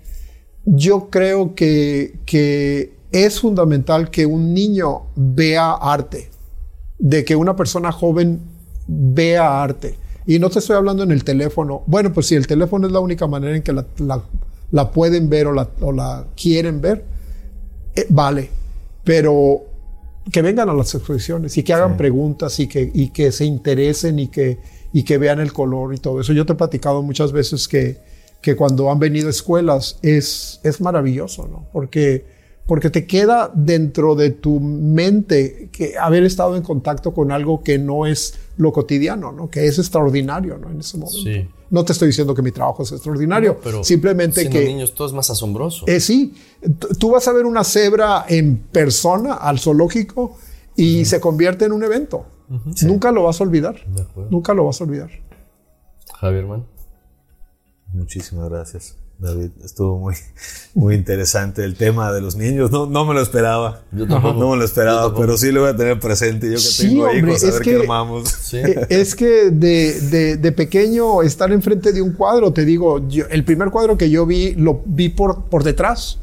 [0.66, 6.30] yo creo que, que es fundamental que un niño vea arte,
[7.00, 8.38] de que una persona joven
[8.86, 9.96] vea arte.
[10.28, 11.82] Y no te estoy hablando en el teléfono.
[11.86, 14.22] Bueno, pues si el teléfono es la única manera en que la, la-
[14.70, 17.02] la pueden ver o la, o la quieren ver,
[17.96, 18.50] eh, vale.
[19.02, 19.62] Pero
[20.30, 24.18] que vengan a las exposiciones y que hagan preguntas y que, y que se interesen
[24.18, 24.58] y que,
[24.92, 26.34] y que vean el color y todo eso.
[26.34, 27.96] Yo te he platicado muchas veces que,
[28.42, 31.64] que cuando han venido escuelas es, es maravilloso, ¿no?
[31.72, 32.26] Porque,
[32.68, 37.78] porque te queda dentro de tu mente que haber estado en contacto con algo que
[37.78, 39.48] no es lo cotidiano, ¿no?
[39.48, 40.70] Que es extraordinario, ¿no?
[40.70, 41.18] En ese momento.
[41.18, 41.48] Sí.
[41.70, 44.66] No te estoy diciendo que mi trabajo es extraordinario, Pero simplemente que...
[44.66, 45.86] niños todo es más asombroso.
[45.86, 46.34] Eh, sí,
[46.98, 50.36] tú vas a ver una cebra en persona al zoológico
[50.76, 52.26] y se convierte en un evento.
[52.82, 53.82] Nunca lo vas a olvidar.
[53.86, 54.30] De acuerdo.
[54.30, 55.10] Nunca lo vas a olvidar.
[56.14, 56.66] Javier, man.
[57.94, 59.50] Muchísimas gracias, David.
[59.64, 60.14] Estuvo muy,
[60.74, 62.70] muy interesante el tema de los niños.
[62.70, 63.82] No, no me lo esperaba.
[63.92, 64.38] Yo tampoco.
[64.38, 66.46] No me lo esperaba, pero sí lo voy a tener presente.
[66.46, 68.28] Yo que Sí, tengo hombre, hijos, a ver que- qué armamos.
[68.28, 68.58] Sí.
[68.58, 73.26] Eh, es que de, de- de pequeño estar enfrente de un cuadro, te digo, yo-
[73.28, 76.18] el primer cuadro que yo vi, lo vi por, por detrás,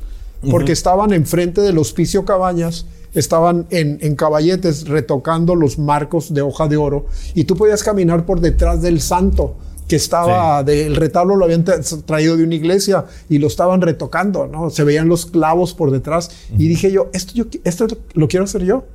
[0.49, 6.67] porque estaban enfrente del hospicio Cabañas, estaban en, en caballetes retocando los marcos de hoja
[6.67, 9.55] de oro, y tú podías caminar por detrás del santo
[9.87, 14.47] que estaba, del retablo lo habían tra- traído de una iglesia y lo estaban retocando,
[14.47, 14.69] ¿no?
[14.69, 18.63] Se veían los clavos por detrás, y dije yo, esto, yo, esto lo quiero hacer
[18.63, 18.85] yo.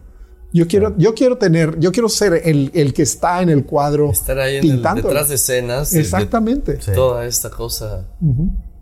[0.53, 4.11] Yo quiero, yo quiero tener, yo quiero ser el, el que está en el cuadro
[4.11, 5.03] Estar ahí en el, pintando.
[5.07, 5.91] detrás de escenas.
[5.93, 6.75] de- de Exactamente.
[6.93, 8.09] toda esta cosa.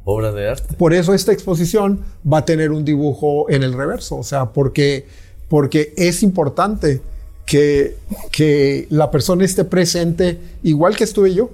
[0.04, 0.74] Obra de arte.
[0.78, 2.00] Por eso esta exposición
[2.30, 5.06] va a tener un dibujo en el reverso, o sea, porque,
[5.50, 7.02] porque es importante
[7.44, 7.96] que,
[8.30, 11.50] que la persona esté presente, igual que estuve yo,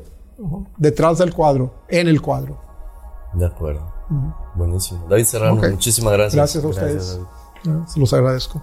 [0.76, 2.58] detrás del cuadro, en el cuadro.
[3.32, 3.92] De acuerdo.
[4.54, 5.06] Buenísimo.
[5.08, 6.34] David Serrano, muchísimas gracias.
[6.34, 7.20] Gracias a ustedes.
[7.86, 8.62] Se los agradezco.